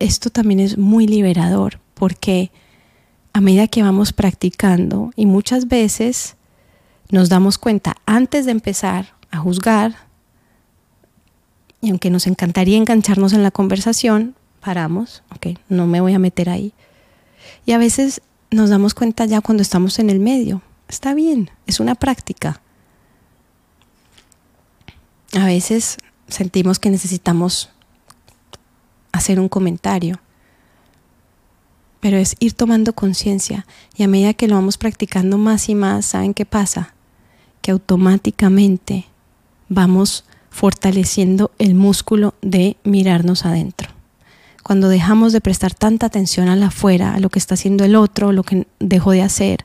esto 0.00 0.30
también 0.30 0.58
es 0.58 0.76
muy 0.78 1.06
liberador 1.06 1.78
porque 1.94 2.50
a 3.32 3.40
medida 3.40 3.68
que 3.68 3.84
vamos 3.84 4.12
practicando 4.12 5.12
y 5.14 5.26
muchas 5.26 5.68
veces 5.68 6.34
nos 7.10 7.28
damos 7.28 7.56
cuenta 7.56 7.94
antes 8.04 8.46
de 8.46 8.50
empezar 8.50 9.14
a 9.30 9.38
juzgar, 9.38 9.94
y 11.80 11.90
aunque 11.90 12.10
nos 12.10 12.26
encantaría 12.26 12.78
engancharnos 12.78 13.32
en 13.32 13.42
la 13.42 13.50
conversación, 13.50 14.34
paramos, 14.60 15.22
ok, 15.34 15.58
no 15.68 15.86
me 15.86 16.00
voy 16.00 16.14
a 16.14 16.18
meter 16.18 16.48
ahí. 16.48 16.72
Y 17.64 17.72
a 17.72 17.78
veces 17.78 18.22
nos 18.50 18.70
damos 18.70 18.94
cuenta 18.94 19.26
ya 19.26 19.40
cuando 19.40 19.62
estamos 19.62 19.98
en 19.98 20.10
el 20.10 20.18
medio. 20.18 20.62
Está 20.88 21.14
bien, 21.14 21.50
es 21.66 21.80
una 21.80 21.94
práctica. 21.94 22.60
A 25.38 25.44
veces 25.46 25.98
sentimos 26.28 26.78
que 26.78 26.90
necesitamos 26.90 27.73
hacer 29.24 29.40
un 29.40 29.48
comentario. 29.48 30.20
Pero 32.00 32.18
es 32.18 32.36
ir 32.40 32.52
tomando 32.52 32.92
conciencia 32.92 33.66
y 33.96 34.02
a 34.02 34.08
medida 34.08 34.34
que 34.34 34.48
lo 34.48 34.56
vamos 34.56 34.76
practicando 34.76 35.38
más 35.38 35.70
y 35.70 35.74
más, 35.74 36.04
¿saben 36.04 36.34
qué 36.34 36.44
pasa? 36.44 36.92
Que 37.62 37.70
automáticamente 37.70 39.06
vamos 39.70 40.26
fortaleciendo 40.50 41.52
el 41.58 41.74
músculo 41.74 42.34
de 42.42 42.76
mirarnos 42.84 43.46
adentro. 43.46 43.88
Cuando 44.62 44.90
dejamos 44.90 45.32
de 45.32 45.40
prestar 45.40 45.72
tanta 45.72 46.04
atención 46.04 46.48
a 46.48 46.56
la 46.56 46.66
afuera, 46.66 47.14
a 47.14 47.20
lo 47.20 47.30
que 47.30 47.38
está 47.38 47.54
haciendo 47.54 47.84
el 47.84 47.96
otro, 47.96 48.30
lo 48.32 48.42
que 48.42 48.66
dejó 48.78 49.12
de 49.12 49.22
hacer, 49.22 49.64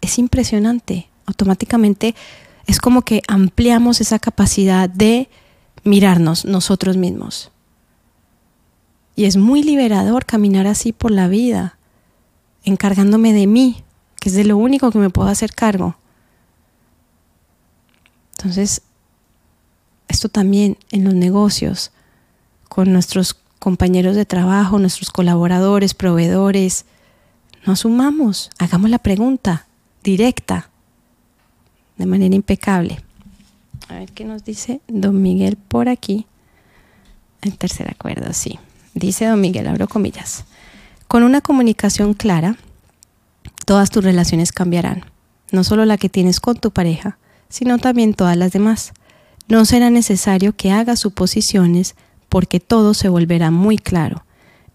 es 0.00 0.18
impresionante. 0.18 1.10
Automáticamente 1.26 2.14
es 2.66 2.80
como 2.80 3.02
que 3.02 3.20
ampliamos 3.28 4.00
esa 4.00 4.18
capacidad 4.18 4.88
de 4.88 5.28
mirarnos 5.84 6.46
nosotros 6.46 6.96
mismos. 6.96 7.52
Y 9.16 9.24
es 9.24 9.36
muy 9.36 9.62
liberador 9.62 10.24
caminar 10.24 10.66
así 10.66 10.92
por 10.92 11.10
la 11.10 11.28
vida, 11.28 11.76
encargándome 12.64 13.32
de 13.32 13.46
mí, 13.46 13.82
que 14.20 14.28
es 14.28 14.34
de 14.34 14.44
lo 14.44 14.56
único 14.56 14.90
que 14.90 14.98
me 14.98 15.10
puedo 15.10 15.28
hacer 15.28 15.54
cargo. 15.54 15.96
Entonces, 18.38 18.82
esto 20.08 20.28
también 20.28 20.78
en 20.90 21.04
los 21.04 21.14
negocios, 21.14 21.92
con 22.68 22.92
nuestros 22.92 23.36
compañeros 23.58 24.16
de 24.16 24.24
trabajo, 24.24 24.78
nuestros 24.78 25.10
colaboradores, 25.10 25.94
proveedores, 25.94 26.86
no 27.66 27.74
asumamos, 27.74 28.50
hagamos 28.58 28.90
la 28.90 28.98
pregunta 28.98 29.66
directa, 30.02 30.70
de 31.98 32.06
manera 32.06 32.34
impecable. 32.34 33.02
A 33.88 33.94
ver 33.94 34.12
qué 34.12 34.24
nos 34.24 34.44
dice 34.44 34.80
don 34.88 35.20
Miguel 35.20 35.56
por 35.56 35.88
aquí. 35.88 36.26
El 37.42 37.58
tercer 37.58 37.90
acuerdo, 37.90 38.32
sí. 38.32 38.58
Dice 38.94 39.26
don 39.26 39.40
Miguel, 39.40 39.68
abro 39.68 39.88
comillas, 39.88 40.44
con 41.06 41.22
una 41.22 41.40
comunicación 41.40 42.14
clara, 42.14 42.56
todas 43.66 43.90
tus 43.90 44.02
relaciones 44.02 44.52
cambiarán, 44.52 45.04
no 45.52 45.64
solo 45.64 45.84
la 45.84 45.96
que 45.96 46.08
tienes 46.08 46.40
con 46.40 46.56
tu 46.56 46.70
pareja, 46.70 47.18
sino 47.48 47.78
también 47.78 48.14
todas 48.14 48.36
las 48.36 48.52
demás. 48.52 48.92
No 49.48 49.64
será 49.64 49.90
necesario 49.90 50.54
que 50.54 50.70
hagas 50.72 51.00
suposiciones 51.00 51.94
porque 52.28 52.60
todo 52.60 52.94
se 52.94 53.08
volverá 53.08 53.50
muy 53.50 53.78
claro. 53.78 54.24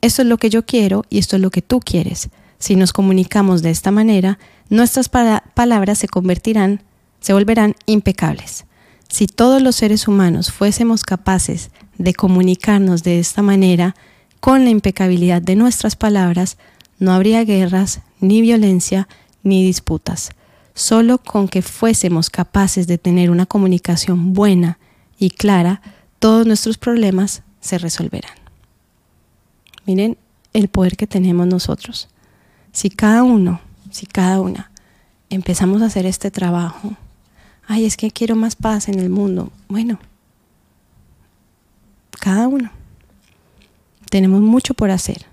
Esto 0.02 0.22
es 0.22 0.28
lo 0.28 0.38
que 0.38 0.50
yo 0.50 0.66
quiero 0.66 1.06
y 1.10 1.18
esto 1.18 1.38
es 1.38 1.42
lo 1.42 1.50
que 1.50 1.62
tú 1.62 1.80
quieres. 1.80 2.30
Si 2.60 2.76
nos 2.76 2.94
comunicamos 2.94 3.62
de 3.62 3.72
esta 3.72 3.92
manera, 3.92 4.38
nuestras 4.70 5.10
palabras 5.10 5.98
se 5.98 6.08
convertirán, 6.08 6.84
se 7.22 7.34
volverán 7.34 7.76
impecables. 7.86 8.66
Si 9.10 9.28
todos 9.28 9.62
los 9.62 9.76
seres 9.76 10.08
humanos 10.08 10.52
fuésemos 10.52 11.04
capaces 11.04 11.72
de 11.98 12.14
comunicarnos 12.14 13.04
de 13.04 13.20
esta 13.20 13.42
manera, 13.42 13.96
con 14.40 14.64
la 14.64 14.70
impecabilidad 14.70 15.42
de 15.42 15.56
nuestras 15.56 15.96
palabras, 15.96 16.58
no 17.00 17.14
habría 17.14 17.44
guerras, 17.44 18.02
ni 18.20 18.42
violencia, 18.42 19.08
ni 19.44 19.64
disputas. 19.64 20.32
Solo 20.74 21.18
con 21.20 21.48
que 21.48 21.62
fuésemos 21.62 22.30
capaces 22.30 22.88
de 22.88 22.98
tener 22.98 23.32
una 23.32 23.46
comunicación 23.46 24.34
buena 24.34 24.78
y 25.18 25.30
clara, 25.30 25.82
todos 26.20 26.46
nuestros 26.46 26.78
problemas 26.78 27.44
se 27.62 27.78
resolverán. 27.78 28.36
Miren 29.86 30.18
el 30.54 30.68
poder 30.68 30.98
que 30.98 31.08
tenemos 31.08 31.48
nosotros. 31.48 32.10
Si 32.72 32.90
cada 32.90 33.24
uno, 33.24 33.62
si 33.92 34.06
cada 34.06 34.42
una, 34.42 34.72
empezamos 35.30 35.82
a 35.82 35.86
hacer 35.86 36.06
este 36.06 36.32
trabajo, 36.32 36.96
ay, 37.68 37.86
es 37.86 37.98
que 37.98 38.12
quiero 38.12 38.36
más 38.36 38.56
paz 38.56 38.88
en 38.88 39.00
el 39.00 39.10
mundo. 39.10 39.52
Bueno, 39.68 40.00
cada 42.20 42.48
uno. 42.48 42.72
Tenemos 44.10 44.42
mucho 44.42 44.74
por 44.74 44.92
hacer. 44.92 45.26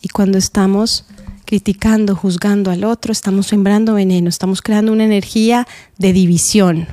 Y 0.00 0.08
cuando 0.08 0.38
estamos 0.38 1.06
criticando, 1.44 2.16
juzgando 2.16 2.70
al 2.70 2.84
otro, 2.84 3.12
estamos 3.12 3.46
sembrando 3.46 3.94
veneno, 3.94 4.28
estamos 4.28 4.62
creando 4.62 4.92
una 4.92 5.04
energía 5.04 5.66
de 5.98 6.12
división. 6.12 6.88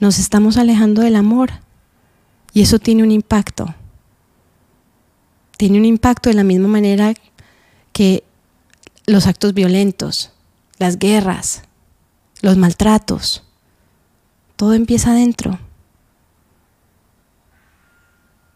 Nos 0.00 0.18
estamos 0.18 0.56
alejando 0.56 1.02
del 1.02 1.16
amor. 1.16 1.50
Y 2.52 2.62
eso 2.62 2.78
tiene 2.78 3.02
un 3.02 3.10
impacto. 3.10 3.74
Tiene 5.56 5.78
un 5.78 5.84
impacto 5.84 6.30
de 6.30 6.34
la 6.34 6.44
misma 6.44 6.68
manera 6.68 7.14
que 7.92 8.24
los 9.06 9.26
actos 9.26 9.54
violentos, 9.54 10.32
las 10.78 10.98
guerras, 10.98 11.62
los 12.44 12.58
maltratos. 12.58 13.42
Todo 14.56 14.74
empieza 14.74 15.12
adentro. 15.12 15.58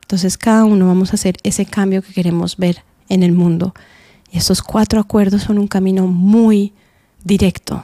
Entonces 0.02 0.36
cada 0.36 0.64
uno 0.64 0.86
vamos 0.86 1.10
a 1.10 1.14
hacer 1.14 1.38
ese 1.42 1.64
cambio 1.64 2.02
que 2.02 2.12
queremos 2.12 2.58
ver 2.58 2.84
en 3.08 3.22
el 3.22 3.32
mundo. 3.32 3.74
Y 4.30 4.36
estos 4.36 4.60
cuatro 4.60 5.00
acuerdos 5.00 5.44
son 5.44 5.58
un 5.58 5.68
camino 5.68 6.06
muy 6.06 6.74
directo, 7.24 7.82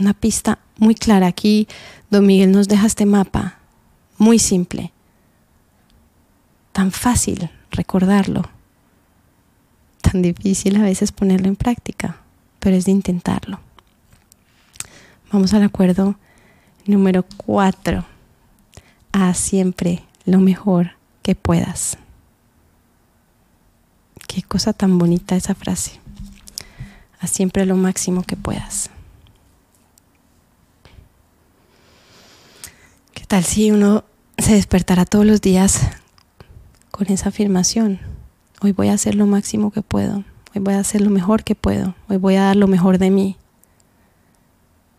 una 0.00 0.12
pista 0.12 0.58
muy 0.76 0.96
clara. 0.96 1.28
Aquí 1.28 1.68
Don 2.10 2.26
Miguel 2.26 2.50
nos 2.50 2.66
deja 2.66 2.88
este 2.88 3.06
mapa, 3.06 3.60
muy 4.18 4.40
simple, 4.40 4.92
tan 6.72 6.90
fácil 6.90 7.48
recordarlo, 7.70 8.42
tan 10.00 10.20
difícil 10.20 10.76
a 10.76 10.82
veces 10.82 11.12
ponerlo 11.12 11.46
en 11.46 11.54
práctica, 11.54 12.16
pero 12.58 12.74
es 12.74 12.86
de 12.86 12.90
intentarlo. 12.90 13.65
Vamos 15.36 15.52
al 15.52 15.64
acuerdo 15.64 16.14
número 16.86 17.22
cuatro. 17.36 18.06
Haz 19.12 19.36
siempre 19.36 20.02
lo 20.24 20.40
mejor 20.40 20.92
que 21.22 21.34
puedas. 21.34 21.98
Qué 24.26 24.40
cosa 24.40 24.72
tan 24.72 24.96
bonita 24.96 25.36
esa 25.36 25.54
frase. 25.54 26.00
Haz 27.20 27.32
siempre 27.32 27.66
lo 27.66 27.76
máximo 27.76 28.22
que 28.22 28.34
puedas. 28.34 28.88
¿Qué 33.12 33.26
tal 33.26 33.44
si 33.44 33.70
uno 33.70 34.04
se 34.38 34.54
despertará 34.54 35.04
todos 35.04 35.26
los 35.26 35.42
días 35.42 35.82
con 36.90 37.08
esa 37.08 37.28
afirmación? 37.28 38.00
Hoy 38.62 38.72
voy 38.72 38.88
a 38.88 38.94
hacer 38.94 39.14
lo 39.14 39.26
máximo 39.26 39.70
que 39.70 39.82
puedo. 39.82 40.24
Hoy 40.54 40.62
voy 40.62 40.72
a 40.72 40.80
hacer 40.80 41.02
lo 41.02 41.10
mejor 41.10 41.44
que 41.44 41.54
puedo. 41.54 41.94
Hoy 42.08 42.16
voy 42.16 42.36
a 42.36 42.44
dar 42.44 42.56
lo 42.56 42.68
mejor 42.68 42.96
de 42.96 43.10
mí. 43.10 43.36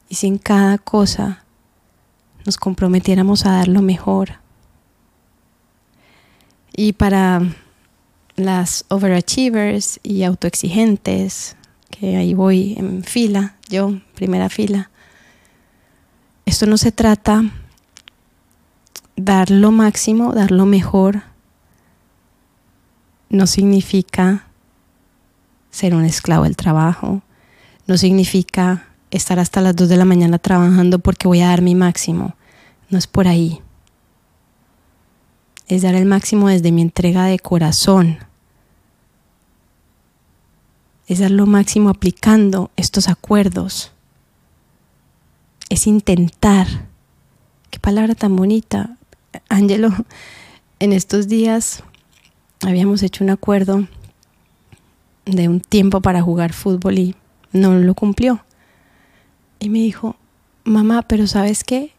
Y 0.10 0.16
si 0.16 0.28
en 0.28 0.38
cada 0.38 0.78
cosa 0.78 1.44
nos 2.46 2.58
comprometiéramos 2.58 3.46
a 3.46 3.52
dar 3.52 3.68
lo 3.68 3.82
mejor. 3.82 4.36
Y 6.76 6.94
para 6.94 7.42
las 8.36 8.86
overachievers 8.90 10.00
y 10.04 10.24
autoexigentes, 10.24 11.58
que 11.90 12.16
ahí 12.16 12.34
voy 12.34 12.76
en 12.78 13.04
fila, 13.04 13.56
yo, 13.68 14.00
primera 14.16 14.50
fila. 14.50 14.92
Esto 16.46 16.66
no 16.68 16.78
se 16.78 16.92
trata 16.92 17.44
dar 19.18 19.50
lo 19.50 19.72
máximo, 19.72 20.34
dar 20.34 20.52
lo 20.52 20.66
mejor, 20.66 21.24
no 23.30 23.48
significa 23.48 24.46
ser 25.72 25.94
un 25.96 26.06
esclavo 26.06 26.46
del 26.46 26.56
trabajo, 26.56 27.22
no 27.88 27.98
significa 27.98 28.87
estar 29.12 29.40
hasta 29.40 29.62
las 29.62 29.76
2 29.76 29.90
de 29.90 29.98
la 29.98 30.06
mañana 30.06 30.38
trabajando 30.40 31.00
porque 31.00 31.28
voy 31.28 31.42
a 31.42 31.48
dar 31.48 31.62
mi 31.62 31.76
máximo, 31.76 32.36
no 32.90 32.98
es 32.98 33.08
por 33.08 33.28
ahí. 33.28 33.62
Es 35.68 35.82
dar 35.82 35.96
el 35.96 36.06
máximo 36.06 36.48
desde 36.48 36.72
mi 36.72 36.82
entrega 36.82 37.26
de 37.26 37.40
corazón, 37.40 38.20
es 41.08 41.20
dar 41.20 41.32
lo 41.32 41.46
máximo 41.46 41.90
aplicando 41.90 42.70
estos 42.76 43.08
acuerdos. 43.08 43.92
Es 45.70 45.88
intentar. 45.88 46.68
Qué 47.70 47.80
palabra 47.80 48.14
tan 48.14 48.36
bonita. 48.36 48.98
Ángelo, 49.48 49.90
en 50.80 50.92
estos 50.92 51.30
días 51.30 51.84
habíamos 52.62 53.04
hecho 53.04 53.24
un 53.24 53.30
acuerdo 53.30 53.88
de 55.26 55.48
un 55.48 55.62
tiempo 55.62 56.02
para 56.02 56.22
jugar 56.22 56.52
fútbol 56.54 57.00
y 57.00 57.16
no 57.54 57.74
lo 57.76 57.96
cumplió. 57.96 58.44
Y 59.60 59.70
me 59.70 59.80
dijo, 59.80 60.16
mamá, 60.64 61.02
pero 61.04 61.28
¿sabes 61.28 61.64
qué? 61.64 61.94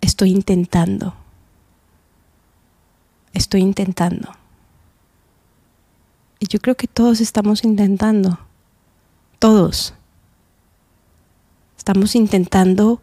Estoy 0.00 0.30
intentando. 0.30 1.14
Estoy 3.32 3.60
intentando. 3.60 4.32
Y 6.38 6.46
yo 6.46 6.58
creo 6.60 6.76
que 6.76 6.86
todos 6.86 7.20
estamos 7.20 7.64
intentando, 7.64 8.38
todos. 9.38 9.94
Estamos 11.76 12.14
intentando 12.14 13.00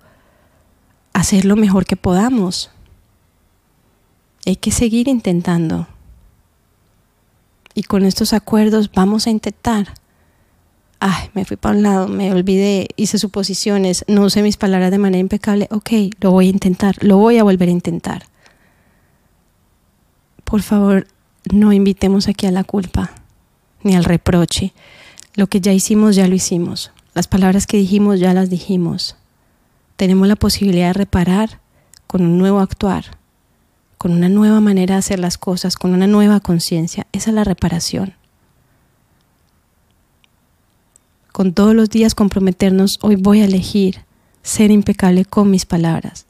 hacer 1.13 1.45
lo 1.45 1.55
mejor 1.55 1.85
que 1.85 1.95
podamos. 1.95 2.71
Hay 4.45 4.55
que 4.55 4.71
seguir 4.71 5.07
intentando. 5.07 5.87
Y 7.73 7.83
con 7.83 8.05
estos 8.05 8.33
acuerdos 8.33 8.91
vamos 8.91 9.27
a 9.27 9.29
intentar. 9.29 9.93
Ay, 11.03 11.31
me 11.33 11.45
fui 11.45 11.57
para 11.57 11.75
un 11.75 11.81
lado, 11.81 12.07
me 12.07 12.31
olvidé, 12.31 12.89
hice 12.95 13.17
suposiciones, 13.17 14.05
no 14.07 14.21
usé 14.21 14.43
mis 14.43 14.55
palabras 14.55 14.91
de 14.91 14.99
manera 14.99 15.19
impecable. 15.19 15.67
Ok, 15.71 15.89
lo 16.19 16.29
voy 16.29 16.45
a 16.45 16.49
intentar, 16.51 16.95
lo 17.03 17.17
voy 17.17 17.39
a 17.39 17.43
volver 17.43 17.69
a 17.69 17.71
intentar. 17.71 18.27
Por 20.43 20.61
favor, 20.61 21.07
no 21.51 21.73
invitemos 21.73 22.27
aquí 22.27 22.45
a 22.45 22.51
la 22.51 22.63
culpa 22.63 23.09
ni 23.81 23.95
al 23.95 24.03
reproche. 24.03 24.73
Lo 25.33 25.47
que 25.47 25.59
ya 25.59 25.73
hicimos, 25.73 26.15
ya 26.15 26.27
lo 26.27 26.35
hicimos. 26.35 26.91
Las 27.15 27.27
palabras 27.27 27.65
que 27.65 27.77
dijimos, 27.77 28.19
ya 28.19 28.35
las 28.35 28.51
dijimos. 28.51 29.15
Tenemos 29.95 30.27
la 30.27 30.35
posibilidad 30.35 30.89
de 30.89 30.93
reparar 30.93 31.61
con 32.05 32.21
un 32.21 32.37
nuevo 32.37 32.59
actuar, 32.59 33.17
con 33.97 34.11
una 34.11 34.29
nueva 34.29 34.59
manera 34.59 34.93
de 34.93 34.99
hacer 34.99 35.17
las 35.17 35.39
cosas, 35.39 35.77
con 35.77 35.95
una 35.95 36.05
nueva 36.05 36.41
conciencia. 36.41 37.07
Esa 37.11 37.31
es 37.31 37.35
la 37.35 37.43
reparación. 37.43 38.20
Con 41.31 41.53
todos 41.53 41.73
los 41.73 41.89
días 41.89 42.13
comprometernos, 42.13 42.99
hoy 43.01 43.15
voy 43.15 43.41
a 43.41 43.45
elegir 43.45 44.03
ser 44.43 44.71
impecable 44.71 45.23
con 45.25 45.49
mis 45.49 45.65
palabras. 45.65 46.25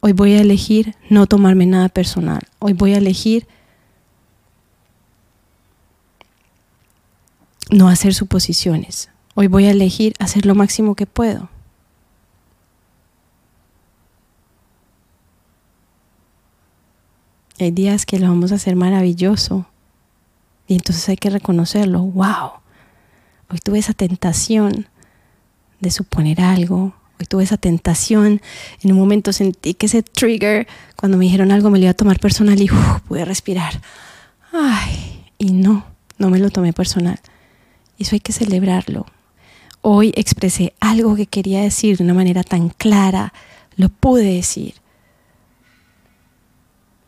Hoy 0.00 0.12
voy 0.12 0.34
a 0.34 0.42
elegir 0.42 0.94
no 1.08 1.26
tomarme 1.26 1.64
nada 1.64 1.88
personal. 1.88 2.42
Hoy 2.58 2.74
voy 2.74 2.92
a 2.92 2.98
elegir 2.98 3.46
no 7.70 7.88
hacer 7.88 8.12
suposiciones. 8.12 9.08
Hoy 9.34 9.46
voy 9.46 9.64
a 9.64 9.70
elegir 9.70 10.12
hacer 10.18 10.44
lo 10.44 10.54
máximo 10.54 10.94
que 10.94 11.06
puedo. 11.06 11.48
Hay 17.58 17.70
días 17.70 18.04
que 18.04 18.18
lo 18.18 18.28
vamos 18.28 18.52
a 18.52 18.56
hacer 18.56 18.76
maravilloso 18.76 19.64
y 20.66 20.74
entonces 20.74 21.08
hay 21.08 21.16
que 21.16 21.30
reconocerlo. 21.30 22.02
¡Wow! 22.02 22.63
Hoy 23.54 23.60
tuve 23.62 23.78
esa 23.78 23.92
tentación 23.92 24.88
de 25.78 25.92
suponer 25.92 26.40
algo. 26.40 26.92
Hoy 27.20 27.26
tuve 27.26 27.44
esa 27.44 27.56
tentación. 27.56 28.42
En 28.82 28.90
un 28.90 28.98
momento 28.98 29.32
sentí 29.32 29.74
que 29.74 29.86
ese 29.86 30.02
trigger, 30.02 30.66
cuando 30.96 31.16
me 31.18 31.26
dijeron 31.26 31.52
algo, 31.52 31.70
me 31.70 31.78
lo 31.78 31.84
iba 31.84 31.92
a 31.92 31.94
tomar 31.94 32.18
personal 32.18 32.60
y 32.60 32.68
pude 33.06 33.24
respirar. 33.24 33.80
¡Ay! 34.52 35.30
Y 35.38 35.52
no, 35.52 35.86
no 36.18 36.30
me 36.30 36.40
lo 36.40 36.50
tomé 36.50 36.72
personal. 36.72 37.20
Eso 37.96 38.16
hay 38.16 38.20
que 38.20 38.32
celebrarlo. 38.32 39.06
Hoy 39.82 40.12
expresé 40.16 40.74
algo 40.80 41.14
que 41.14 41.26
quería 41.26 41.60
decir 41.60 41.96
de 41.96 42.02
una 42.02 42.14
manera 42.14 42.42
tan 42.42 42.70
clara, 42.70 43.32
lo 43.76 43.88
pude 43.88 44.34
decir. 44.34 44.74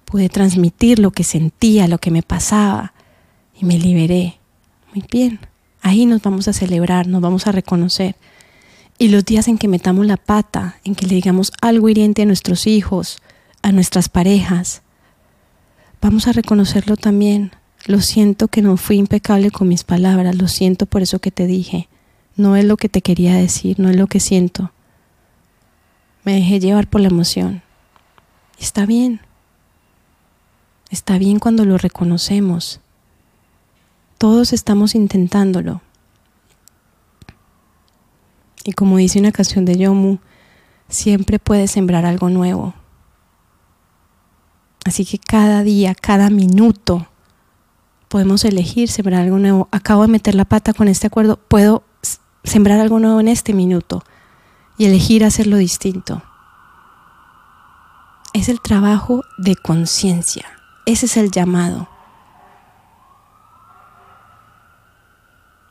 Pude 0.05 0.29
transmitir 0.29 1.01
lo 1.01 1.11
que 1.11 1.25
sentía, 1.25 1.89
lo 1.89 1.99
que 1.99 2.13
me 2.13 2.23
pasaba 2.23 2.93
y 3.61 3.65
me 3.65 3.81
liberé. 3.81 4.39
Muy 4.95 5.05
bien, 5.11 5.41
ahí 5.87 6.07
nos 6.07 6.23
vamos 6.23 6.49
a 6.49 6.53
celebrar, 6.53 7.07
nos 7.07 7.21
vamos 7.21 7.47
a 7.47 7.53
reconocer. 7.53 8.17
Y 8.99 9.09
los 9.09 9.25
días 9.25 9.49
en 9.49 9.59
que 9.59 9.69
metamos 9.69 10.07
la 10.07 10.17
pata, 10.17 10.79
en 10.85 10.95
que 10.95 11.07
le 11.07 11.15
digamos 11.15 11.53
algo 11.61 11.89
hiriente 11.89 12.23
a 12.23 12.27
nuestros 12.27 12.67
hijos, 12.67 13.19
a 13.63 13.73
nuestras 13.73 14.09
parejas, 14.09 14.83
vamos 16.01 16.27
a 16.29 16.33
reconocerlo 16.33 16.97
también 16.97 17.53
lo 17.87 18.01
siento 18.01 18.49
que 18.49 18.63
no 18.63 18.77
fui 18.77 18.97
impecable 18.97 19.53
con 19.53 19.69
mis 19.69 19.85
palabras, 19.85 20.35
lo 20.35 20.49
siento 20.49 20.87
por 20.87 21.03
eso 21.03 21.21
que 21.21 21.31
te 21.31 21.47
dije. 21.47 21.89
No 22.35 22.57
es 22.57 22.65
lo 22.65 22.77
que 22.77 22.89
te 22.89 23.01
quería 23.01 23.37
decir, 23.37 23.79
no 23.79 23.89
es 23.89 23.97
lo 23.97 24.09
que 24.09 24.19
siento. 24.19 24.73
Me 26.25 26.35
dejé 26.35 26.59
llevar 26.59 26.89
por 26.89 27.01
la 27.01 27.09
emoción. 27.09 27.63
Está 28.59 28.87
bien. 28.87 29.21
Está 30.91 31.17
bien 31.19 31.39
cuando 31.39 31.65
lo 31.65 31.79
reconocemos. 31.79 32.81
Todos 34.19 34.53
estamos 34.53 34.95
intentándolo. 34.95 35.83
Y 38.65 38.73
como 38.73 38.97
dice 38.97 39.19
una 39.19 39.33
canción 39.33 39.65
de 39.65 39.77
Yomu, 39.77 40.19
siempre 40.89 41.39
puedes 41.39 41.71
sembrar 41.71 42.05
algo 42.07 42.31
nuevo. 42.31 42.75
Así 44.85 45.05
que 45.05 45.19
cada 45.19 45.63
día, 45.63 45.95
cada 45.95 46.31
minuto, 46.31 47.07
podemos 48.09 48.45
elegir 48.45 48.89
sembrar 48.89 49.23
algo 49.23 49.39
nuevo. 49.39 49.69
Acabo 49.71 50.03
de 50.03 50.09
meter 50.09 50.35
la 50.35 50.45
pata 50.45 50.73
con 50.73 50.89
este 50.89 51.09
acuerdo, 51.09 51.37
puedo 51.37 51.85
sembrar 52.45 52.81
algo 52.81 52.99
nuevo 52.99 53.21
en 53.21 53.29
este 53.29 53.53
minuto 53.53 54.03
y 54.79 54.87
elegir 54.87 55.25
hacerlo 55.25 55.57
distinto. 55.57 56.23
Es 58.33 58.49
el 58.49 58.61
trabajo 58.61 59.25
de 59.39 59.57
conciencia. 59.57 60.47
Ese 60.87 61.07
es 61.07 61.17
el 61.17 61.31
llamado. 61.31 61.89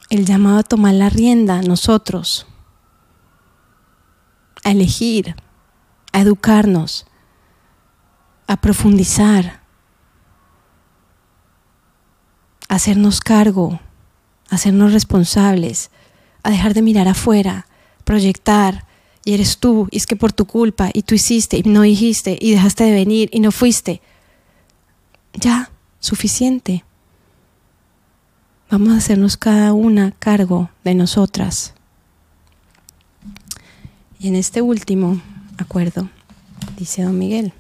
El 0.10 0.26
llamado 0.26 0.60
a 0.60 0.64
tomar 0.64 0.94
la 0.94 1.10
rienda 1.10 1.62
nosotros, 1.62 2.48
a 4.64 4.72
elegir, 4.72 5.36
a 6.12 6.22
educarnos, 6.22 7.06
a 8.48 8.58
profundizar 8.58 9.66
a 12.68 12.76
hacernos 12.76 13.22
cargo, 13.22 13.80
a 14.50 14.56
hacernos 14.56 14.94
responsables, 14.94 15.92
a 16.44 16.50
dejar 16.50 16.74
de 16.74 16.82
mirar 16.82 17.08
afuera, 17.08 17.68
proyectar, 18.04 18.86
y 19.24 19.34
eres 19.34 19.58
tú, 19.58 19.88
y 19.92 19.98
es 19.98 20.06
que 20.06 20.16
por 20.16 20.34
tu 20.34 20.46
culpa, 20.46 20.90
y 20.94 21.02
tú 21.02 21.16
hiciste, 21.16 21.58
y 21.58 21.64
no 21.64 21.82
dijiste, 21.82 22.38
y 22.40 22.52
dejaste 22.52 22.84
de 22.84 22.92
venir, 22.92 23.30
y 23.32 23.40
no 23.40 23.52
fuiste. 23.52 24.02
Ya, 25.34 25.72
suficiente. 26.00 26.84
Vamos 28.70 28.94
a 28.94 28.98
hacernos 28.98 29.38
cada 29.38 29.74
una 29.74 30.12
cargo 30.12 30.70
de 30.84 30.96
nosotras. 30.96 31.74
Y 34.20 34.28
en 34.28 34.36
este 34.36 34.62
último 34.62 35.22
acuerdo, 35.58 36.10
dice 36.78 37.04
don 37.04 37.18
Miguel, 37.18 37.54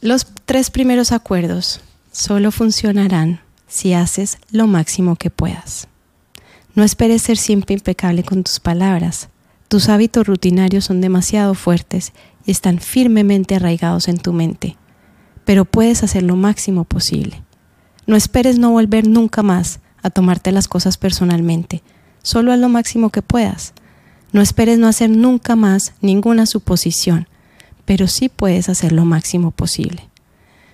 los 0.00 0.26
tres 0.44 0.70
primeros 0.70 1.12
acuerdos 1.12 1.80
solo 2.12 2.50
funcionarán 2.50 3.40
si 3.68 3.92
haces 3.92 4.38
lo 4.50 4.66
máximo 4.66 5.16
que 5.16 5.30
puedas. 5.30 5.88
No 6.74 6.84
esperes 6.84 7.22
ser 7.22 7.36
siempre 7.36 7.74
impecable 7.74 8.22
con 8.22 8.42
tus 8.44 8.60
palabras. 8.60 9.28
Tus 9.68 9.88
hábitos 9.88 10.26
rutinarios 10.26 10.84
son 10.84 11.00
demasiado 11.00 11.54
fuertes 11.54 12.12
y 12.46 12.52
están 12.52 12.78
firmemente 12.78 13.56
arraigados 13.56 14.08
en 14.08 14.18
tu 14.18 14.32
mente, 14.32 14.76
pero 15.46 15.64
puedes 15.64 16.02
hacer 16.02 16.22
lo 16.22 16.36
máximo 16.36 16.84
posible. 16.84 17.42
No 18.06 18.14
esperes 18.16 18.58
no 18.58 18.70
volver 18.72 19.08
nunca 19.08 19.42
más 19.42 19.80
a 20.02 20.10
tomarte 20.10 20.52
las 20.52 20.68
cosas 20.68 20.98
personalmente, 20.98 21.82
solo 22.22 22.52
haz 22.52 22.58
lo 22.58 22.68
máximo 22.68 23.08
que 23.08 23.22
puedas. 23.22 23.72
No 24.32 24.42
esperes 24.42 24.78
no 24.78 24.86
hacer 24.86 25.08
nunca 25.08 25.56
más 25.56 25.94
ninguna 26.02 26.44
suposición, 26.44 27.26
pero 27.86 28.06
sí 28.06 28.28
puedes 28.28 28.68
hacer 28.68 28.92
lo 28.92 29.06
máximo 29.06 29.52
posible. 29.52 30.10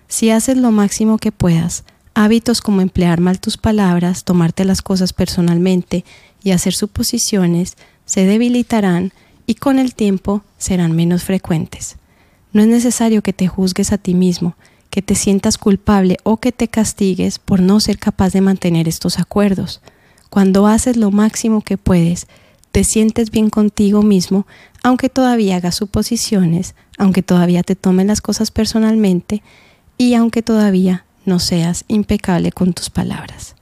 Si 0.09 0.31
haces 0.31 0.57
lo 0.57 0.73
máximo 0.73 1.19
que 1.19 1.31
puedas, 1.31 1.85
Hábitos 2.15 2.61
como 2.61 2.83
emplear 2.83 3.21
mal 3.21 3.41
tus 3.41 3.57
palabras, 3.57 4.25
tomarte 4.25 4.67
las 4.67 4.83
cosas 4.83 5.15
personalmente 5.15 6.05
y 6.43 6.51
hacer 6.51 6.75
suposiciones 6.75 7.77
se 8.05 8.27
debilitarán 8.27 9.13
y 9.47 9.55
con 9.55 9.79
el 9.79 9.95
tiempo 9.95 10.43
serán 10.59 10.93
menos 10.93 11.25
frecuentes. 11.25 11.97
No 12.53 12.63
es 12.63 12.69
necesario 12.69 13.23
que 13.23 13.33
te 13.33 13.49
juzgues 13.49 13.93
a 13.93 13.99
ti 13.99 14.15
mismo, 14.15 14.57
que 14.91 15.03
te 15.03 15.15
sientas 15.15 15.57
culpable 15.57 16.19
o 16.23 16.37
que 16.37 16.53
te 16.53 16.69
castigues 16.69 17.39
por 17.39 17.61
no 17.61 17.81
ser 17.81 17.99
capaz 17.99 18.33
de 18.33 18.43
mantener 18.43 18.89
estos 18.89 19.19
acuerdos. 19.19 19.81
Cuando 20.29 20.67
haces 20.67 20.97
lo 20.97 21.11
máximo 21.11 21.63
que 21.63 21.79
puedes, 21.79 22.27
te 22.73 22.85
sientes 22.85 23.31
bien 23.31 23.51
contigo 23.51 24.03
mismo, 24.03 24.47
aunque 24.83 25.09
todavía 25.09 25.57
hagas 25.57 25.77
suposiciones, 25.77 26.75
aunque 26.99 27.23
todavía 27.23 27.63
te 27.63 27.77
tomen 27.77 28.07
las 28.07 28.21
cosas 28.21 28.51
personalmente 28.51 29.43
y 29.99 30.15
aunque 30.15 30.43
todavía 30.43 31.05
no 31.25 31.39
seas 31.39 31.85
impecable 31.89 32.53
con 32.53 32.73
tus 32.73 32.91
palabras. 32.91 33.55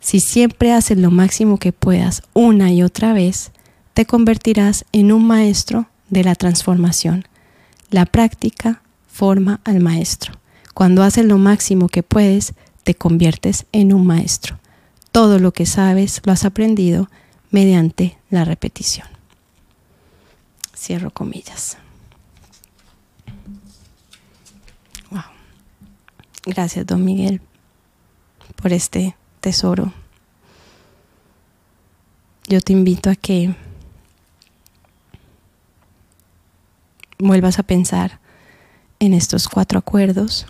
Si 0.00 0.18
siempre 0.18 0.72
haces 0.72 0.98
lo 0.98 1.10
máximo 1.10 1.58
que 1.58 1.72
puedas 1.72 2.22
una 2.34 2.72
y 2.72 2.82
otra 2.82 3.12
vez, 3.12 3.52
te 3.94 4.04
convertirás 4.04 4.84
en 4.92 5.12
un 5.12 5.26
maestro 5.26 5.86
de 6.10 6.24
la 6.24 6.34
transformación. 6.34 7.26
La 7.92 8.06
práctica 8.06 8.82
forma 9.06 9.60
al 9.62 9.78
maestro. 9.78 10.34
Cuando 10.74 11.04
haces 11.04 11.26
lo 11.26 11.38
máximo 11.38 11.88
que 11.88 12.02
puedes, 12.02 12.54
te 12.82 12.96
conviertes 12.96 13.66
en 13.70 13.92
un 13.92 14.04
maestro. 14.04 14.58
Todo 15.12 15.38
lo 15.38 15.52
que 15.52 15.66
sabes 15.66 16.20
lo 16.24 16.32
has 16.32 16.44
aprendido 16.44 17.08
mediante 17.50 18.18
la 18.30 18.44
repetición. 18.44 19.06
Cierro 20.74 21.12
comillas. 21.12 21.76
Gracias, 26.44 26.84
don 26.86 27.04
Miguel, 27.04 27.40
por 28.56 28.72
este 28.72 29.14
tesoro. 29.40 29.92
Yo 32.48 32.60
te 32.60 32.72
invito 32.72 33.10
a 33.10 33.14
que 33.14 33.54
vuelvas 37.22 37.58
a 37.58 37.62
pensar 37.62 38.20
en 38.98 39.14
estos 39.14 39.48
cuatro 39.48 39.78
acuerdos, 39.78 40.46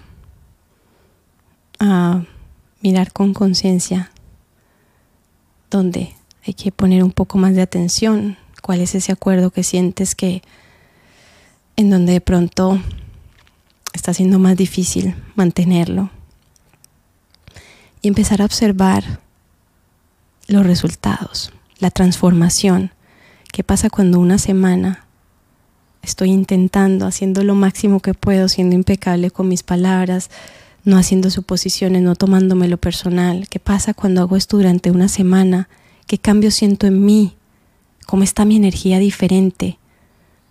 a 1.78 2.22
mirar 2.80 3.12
con 3.12 3.34
conciencia 3.34 4.10
dónde 5.70 6.14
hay 6.46 6.54
que 6.54 6.72
poner 6.72 7.04
un 7.04 7.12
poco 7.12 7.38
más 7.38 7.54
de 7.54 7.62
atención, 7.62 8.36
cuál 8.62 8.80
es 8.80 8.94
ese 8.94 9.12
acuerdo 9.12 9.50
que 9.50 9.62
sientes 9.62 10.14
que 10.14 10.42
en 11.76 11.90
donde 11.90 12.12
de 12.14 12.20
pronto 12.20 12.80
está 13.92 14.14
siendo 14.14 14.38
más 14.38 14.56
difícil 14.56 15.14
mantenerlo. 15.34 16.10
Y 18.00 18.08
empezar 18.08 18.42
a 18.42 18.44
observar 18.44 19.20
los 20.48 20.66
resultados, 20.66 21.52
la 21.78 21.90
transformación. 21.90 22.92
¿Qué 23.52 23.62
pasa 23.62 23.90
cuando 23.90 24.18
una 24.18 24.38
semana 24.38 25.01
estoy 26.02 26.30
intentando, 26.30 27.06
haciendo 27.06 27.44
lo 27.44 27.54
máximo 27.54 28.00
que 28.00 28.14
puedo, 28.14 28.48
siendo 28.48 28.74
impecable 28.74 29.30
con 29.30 29.48
mis 29.48 29.62
palabras, 29.62 30.30
no 30.84 30.96
haciendo 30.96 31.30
suposiciones, 31.30 32.02
no 32.02 32.14
tomándome 32.16 32.68
lo 32.68 32.76
personal? 32.76 33.48
¿Qué 33.48 33.60
pasa 33.60 33.94
cuando 33.94 34.20
hago 34.20 34.36
esto 34.36 34.56
durante 34.56 34.90
una 34.90 35.08
semana? 35.08 35.68
¿Qué 36.06 36.18
cambio 36.18 36.50
siento 36.50 36.86
en 36.86 37.04
mí? 37.04 37.36
¿Cómo 38.06 38.24
está 38.24 38.44
mi 38.44 38.56
energía 38.56 38.98
diferente? 38.98 39.78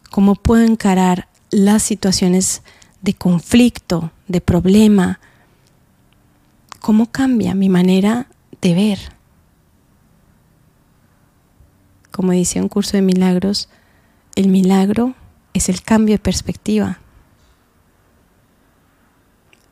¿Cómo 0.09 0.35
puedo 0.35 0.63
encarar 0.63 1.27
las 1.51 1.83
situaciones 1.83 2.63
de 3.01 3.13
conflicto, 3.13 4.11
de 4.27 4.41
problema, 4.41 5.19
cómo 6.79 7.11
cambia 7.11 7.53
mi 7.55 7.69
manera 7.69 8.27
de 8.61 8.73
ver. 8.73 8.99
Como 12.11 12.31
dice 12.31 12.61
un 12.61 12.69
curso 12.69 12.97
de 12.97 13.01
milagros, 13.01 13.69
el 14.35 14.49
milagro 14.49 15.15
es 15.53 15.69
el 15.69 15.81
cambio 15.81 16.15
de 16.15 16.19
perspectiva. 16.19 16.99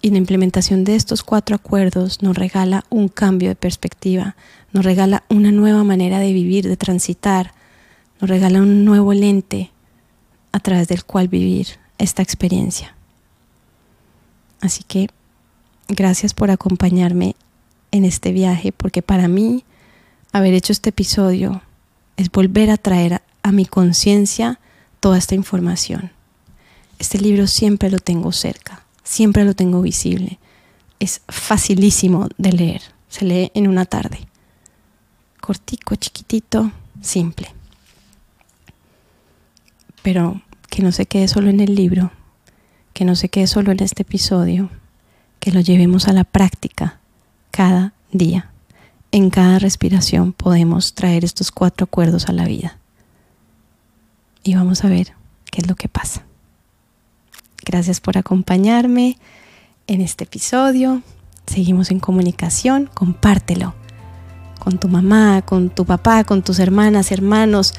Y 0.01 0.11
la 0.11 0.17
implementación 0.17 0.83
de 0.83 0.95
estos 0.95 1.23
cuatro 1.23 1.55
acuerdos 1.55 2.21
nos 2.21 2.37
regala 2.37 2.85
un 2.89 3.09
cambio 3.09 3.49
de 3.49 3.55
perspectiva, 3.55 4.35
nos 4.71 4.85
regala 4.85 5.23
una 5.29 5.51
nueva 5.51 5.83
manera 5.83 6.19
de 6.19 6.31
vivir, 6.31 6.67
de 6.67 6.77
transitar, 6.77 7.53
nos 8.21 8.29
regala 8.29 8.61
un 8.61 8.85
nuevo 8.85 9.13
lente 9.13 9.71
a 10.51 10.59
través 10.59 10.87
del 10.87 11.03
cual 11.03 11.27
vivir 11.27 11.67
esta 11.97 12.21
experiencia. 12.21 12.95
Así 14.61 14.83
que 14.83 15.09
gracias 15.87 16.33
por 16.33 16.51
acompañarme 16.51 17.35
en 17.91 18.05
este 18.05 18.31
viaje, 18.31 18.71
porque 18.71 19.01
para 19.01 19.27
mí 19.27 19.63
haber 20.31 20.53
hecho 20.53 20.73
este 20.73 20.89
episodio 20.89 21.61
es 22.17 22.31
volver 22.31 22.69
a 22.69 22.77
traer 22.77 23.21
a, 23.43 23.51
mi 23.51 23.65
conciencia 23.65 24.59
toda 24.99 25.17
esta 25.17 25.35
información. 25.35 26.11
Este 26.97 27.17
libro 27.19 27.47
siempre 27.47 27.89
lo 27.89 27.99
tengo 27.99 28.31
cerca, 28.31 28.83
siempre 29.03 29.45
lo 29.45 29.53
tengo 29.53 29.81
visible. 29.81 30.39
Es 30.99 31.21
facilísimo 31.27 32.27
de 32.37 32.51
leer, 32.51 32.81
se 33.07 33.25
lee 33.25 33.51
en 33.53 33.67
una 33.67 33.85
tarde. 33.85 34.19
Cortico, 35.39 35.95
chiquitito, 35.95 36.71
simple. 37.01 37.53
Pero 40.01 40.41
que 40.69 40.83
no 40.83 40.91
se 40.91 41.05
quede 41.05 41.27
solo 41.27 41.49
en 41.49 41.59
el 41.61 41.75
libro, 41.75 42.11
que 42.93 43.05
no 43.05 43.15
se 43.15 43.29
quede 43.29 43.47
solo 43.47 43.71
en 43.71 43.81
este 43.81 44.03
episodio, 44.03 44.69
que 45.39 45.51
lo 45.51 45.61
llevemos 45.61 46.07
a 46.07 46.13
la 46.13 46.25
práctica 46.25 46.99
cada 47.51 47.93
día. 48.11 48.51
En 49.11 49.29
cada 49.29 49.57
respiración 49.57 50.33
podemos 50.33 50.93
traer 50.93 51.23
estos 51.23 51.51
cuatro 51.51 51.85
acuerdos 51.85 52.27
a 52.27 52.33
la 52.33 52.45
vida. 52.45 52.78
Y 54.43 54.55
vamos 54.55 54.83
a 54.83 54.89
ver 54.89 55.13
qué 55.51 55.61
es 55.61 55.67
lo 55.67 55.75
que 55.75 55.89
pasa. 55.89 56.25
Gracias 57.65 57.99
por 57.99 58.17
acompañarme 58.17 59.17
en 59.87 60.01
este 60.01 60.23
episodio. 60.23 61.01
Seguimos 61.45 61.91
en 61.91 61.99
comunicación. 61.99 62.89
Compártelo 62.93 63.75
con 64.59 64.77
tu 64.77 64.87
mamá, 64.87 65.41
con 65.41 65.69
tu 65.69 65.85
papá, 65.85 66.23
con 66.23 66.41
tus 66.43 66.59
hermanas, 66.59 67.11
hermanos, 67.11 67.73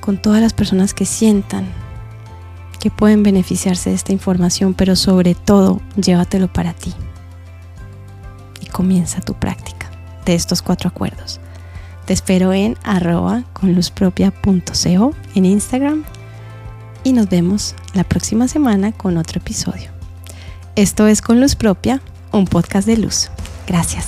con 0.00 0.20
todas 0.20 0.40
las 0.40 0.52
personas 0.52 0.94
que 0.94 1.06
sientan 1.06 1.66
que 2.82 2.90
pueden 2.90 3.22
beneficiarse 3.22 3.90
de 3.90 3.96
esta 3.96 4.12
información, 4.12 4.74
pero 4.74 4.96
sobre 4.96 5.36
todo 5.36 5.80
llévatelo 5.94 6.52
para 6.52 6.72
ti. 6.72 6.92
Y 8.60 8.66
comienza 8.66 9.20
tu 9.20 9.34
práctica 9.34 9.88
de 10.24 10.34
estos 10.34 10.62
cuatro 10.62 10.88
acuerdos. 10.88 11.38
Te 12.06 12.12
espero 12.12 12.52
en 12.52 12.76
arroba 12.82 13.44
con 13.52 13.74
en 15.34 15.44
Instagram 15.44 16.04
y 17.04 17.12
nos 17.12 17.28
vemos 17.28 17.74
la 17.94 18.04
próxima 18.04 18.48
semana 18.48 18.92
con 18.92 19.16
otro 19.16 19.38
episodio. 19.38 19.90
Esto 20.74 21.06
es 21.06 21.22
Con 21.22 21.40
Luz 21.40 21.54
Propia, 21.54 22.00
un 22.32 22.46
podcast 22.46 22.86
de 22.86 22.96
luz. 22.96 23.30
Gracias. 23.66 24.06